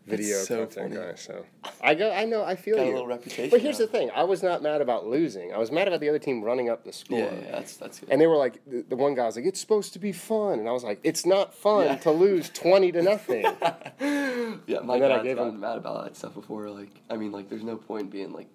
Video 0.06 0.36
That's 0.36 0.48
so 0.48 0.58
content 0.66 0.94
funny. 0.94 1.06
guy. 1.10 1.14
So 1.16 1.44
I 1.80 1.94
go. 1.94 2.10
I 2.12 2.24
know. 2.24 2.44
I 2.44 2.56
feel 2.56 2.76
Got 2.76 2.82
a 2.82 2.86
you. 2.86 2.92
little 2.92 3.06
reputation. 3.06 3.50
But 3.50 3.60
here's 3.60 3.78
now. 3.78 3.86
the 3.86 3.90
thing: 3.92 4.10
I 4.14 4.24
was 4.24 4.42
not 4.42 4.62
mad 4.62 4.80
about 4.80 5.06
losing. 5.06 5.52
I 5.52 5.58
was 5.58 5.70
mad 5.72 5.88
about 5.88 6.00
the 6.00 6.08
other 6.08 6.18
team 6.18 6.42
running 6.42 6.68
up 6.68 6.84
the 6.84 6.92
score. 6.92 7.18
Yeah, 7.18 7.24
yeah, 7.34 7.50
that's 7.52 7.76
that's 7.76 8.00
good. 8.00 8.10
And 8.10 8.20
they 8.20 8.26
were 8.26 8.36
like, 8.36 8.60
the, 8.66 8.82
the 8.88 8.96
one 8.96 9.14
guy 9.14 9.26
was 9.26 9.36
like, 9.36 9.44
"It's 9.46 9.60
supposed 9.60 9.92
to 9.94 9.98
be 9.98 10.12
fun," 10.12 10.58
and 10.58 10.68
I 10.68 10.72
was 10.72 10.84
like, 10.84 11.00
"It's 11.02 11.24
not 11.26 11.54
fun 11.54 11.86
Yeah. 11.86 11.96
to 11.96 12.10
lose 12.10 12.50
twenty 12.50 12.92
to 12.92 13.02
nothing." 13.02 13.42
yeah, 14.00 14.80
my 14.82 14.94
and 14.94 15.02
then 15.02 15.10
I 15.12 15.16
dad's 15.16 15.22
gave 15.24 15.36
gotten 15.36 15.54
him- 15.54 15.60
mad 15.60 15.78
about 15.78 16.04
that 16.04 16.16
stuff 16.16 16.34
before. 16.34 16.68
Like, 16.70 16.90
I 17.10 17.16
mean, 17.16 17.32
like, 17.32 17.48
there's 17.48 17.64
no 17.64 17.76
point 17.76 18.10
being 18.10 18.32
like. 18.32 18.48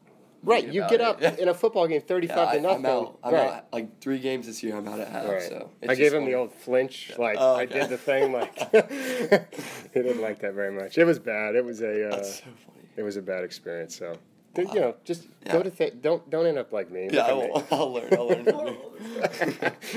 Right? 0.44 0.66
You 0.68 0.86
get 0.90 1.02
up 1.02 1.22
Yeah. 1.22 1.36
in 1.38 1.48
a 1.50 1.54
football 1.54 1.88
game, 1.88 2.02
thirty-five 2.02 2.38
Yeah, 2.38 2.50
I, 2.50 2.56
to 2.56 2.62
nothing. 2.62 2.86
I'm 2.86 2.92
out. 2.92 3.20
I'm 3.24 3.34
right. 3.34 3.48
out. 3.50 3.66
Like 3.74 4.00
three 4.02 4.20
games 4.20 4.46
this 4.48 4.62
year, 4.64 4.76
I'm 4.78 4.88
out 4.88 5.00
at 5.00 5.08
half. 5.10 5.28
Right. 5.28 5.42
So 5.44 5.70
I 5.88 5.96
gave 5.96 6.14
him 6.14 6.26
the 6.26 6.34
old 6.36 6.54
flinch, 6.54 7.12
like 7.18 7.38
Oh, 7.40 7.56
I 7.56 7.66
did 7.66 7.90
the 7.90 7.98
thing, 7.98 8.32
like 8.32 8.58
he 9.94 10.02
didn't 10.02 10.22
like 10.22 10.40
that 10.40 10.54
very 10.54 10.72
much. 10.72 10.98
It 10.98 11.06
was 11.06 11.20
bad. 11.20 11.56
It 11.56 11.64
was 11.66 11.82
a 11.82 12.08
uh, 12.08 12.16
That's 12.16 12.36
so 12.40 12.44
funny. 12.66 12.88
it 12.98 13.04
was 13.04 13.18
a 13.18 13.22
bad 13.22 13.44
experience. 13.44 13.96
So 13.98 14.18
th- 14.56 14.70
you 14.74 14.80
know, 14.80 14.96
just 15.04 15.28
go 15.50 15.62
to 15.64 15.70
th- 15.72 15.96
don't 16.02 16.30
don't 16.30 16.46
end 16.46 16.58
up 16.58 16.72
like 16.74 16.90
me. 16.92 17.10
Yeah, 17.12 17.22
I 17.28 17.34
will. 17.34 17.66
I'll 17.72 17.94
learn. 17.94 18.10
I'll 18.14 18.28
learn 18.28 18.46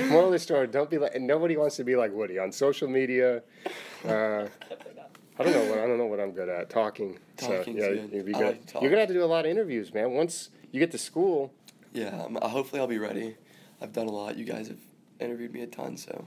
Moral 0.09 0.27
of 0.27 0.31
the 0.31 0.39
story: 0.39 0.67
Don't 0.67 0.89
be 0.89 0.97
like. 0.97 1.15
And 1.15 1.25
nobody 1.27 1.57
wants 1.57 1.75
to 1.77 1.83
be 1.83 1.95
like 1.95 2.11
Woody 2.13 2.39
on 2.39 2.51
social 2.51 2.87
media. 2.87 3.41
Uh, 4.07 4.47
I 5.39 5.43
don't 5.43 5.53
know 5.53 5.69
what 5.69 5.79
I 5.79 5.87
don't 5.87 5.97
know 5.97 6.05
what 6.05 6.19
I'm 6.19 6.31
good 6.31 6.49
at 6.49 6.69
talking. 6.69 7.17
Talking's 7.37 7.81
so 7.81 7.89
yeah, 7.89 7.95
good. 8.01 8.09
you'd 8.13 8.25
be 8.25 8.31
good. 8.33 8.41
like 8.41 8.65
to 8.65 8.73
talk. 8.73 8.81
You're 8.81 8.91
gonna 8.91 9.01
have 9.01 9.09
to 9.09 9.13
do 9.15 9.23
a 9.23 9.25
lot 9.25 9.45
of 9.45 9.51
interviews, 9.51 9.93
man. 9.93 10.11
Once 10.11 10.49
you 10.71 10.79
get 10.79 10.91
to 10.91 10.97
school, 10.97 11.53
Yeah, 11.93 12.27
uh, 12.41 12.47
hopefully 12.47 12.79
I'll 12.81 12.87
be 12.87 12.99
ready. 12.99 13.35
I've 13.81 13.93
done 13.93 14.07
a 14.07 14.11
lot. 14.11 14.37
You 14.37 14.45
guys 14.45 14.67
have 14.67 14.77
interviewed 15.19 15.51
me 15.53 15.61
a 15.61 15.67
ton, 15.67 15.97
so. 15.97 16.25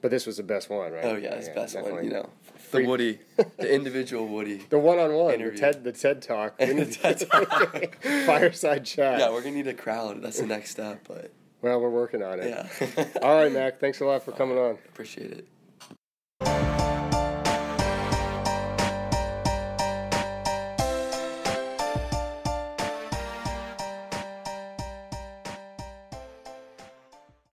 but 0.00 0.10
this 0.10 0.26
was 0.26 0.36
the 0.36 0.42
best 0.42 0.70
one, 0.70 0.92
right? 0.92 1.04
Oh 1.04 1.16
yeah, 1.16 1.34
it's 1.34 1.48
best 1.48 1.74
one. 1.80 2.04
You 2.04 2.10
know, 2.10 2.30
the 2.70 2.84
Woody, 2.86 3.18
the 3.36 3.72
individual 3.72 4.26
Woody. 4.28 4.58
The 4.70 4.78
one-on-one, 4.78 5.40
the 5.42 5.50
TED, 5.50 5.82
the 5.84 5.92
TED 5.92 6.22
talk, 6.22 6.56
the 6.58 6.84
TED 6.86 7.28
Talk. 7.28 8.02
fireside 8.26 8.84
chat. 8.84 9.18
Yeah, 9.20 9.30
we're 9.30 9.42
gonna 9.42 9.56
need 9.56 9.66
a 9.66 9.74
crowd. 9.74 10.22
That's 10.22 10.38
the 10.40 10.46
next 10.46 10.70
step, 10.70 11.04
but 11.08 11.32
Well, 11.62 11.80
we're 11.80 11.90
working 11.90 12.22
on 12.22 12.38
it. 12.40 12.48
yeah. 12.48 13.04
All 13.22 13.36
right, 13.36 13.50
Mac. 13.52 13.80
Thanks 13.80 14.00
a 14.00 14.04
lot 14.04 14.22
for 14.24 14.32
coming 14.32 14.56
on. 14.58 14.78
Appreciate 14.88 15.32
it. 15.32 15.48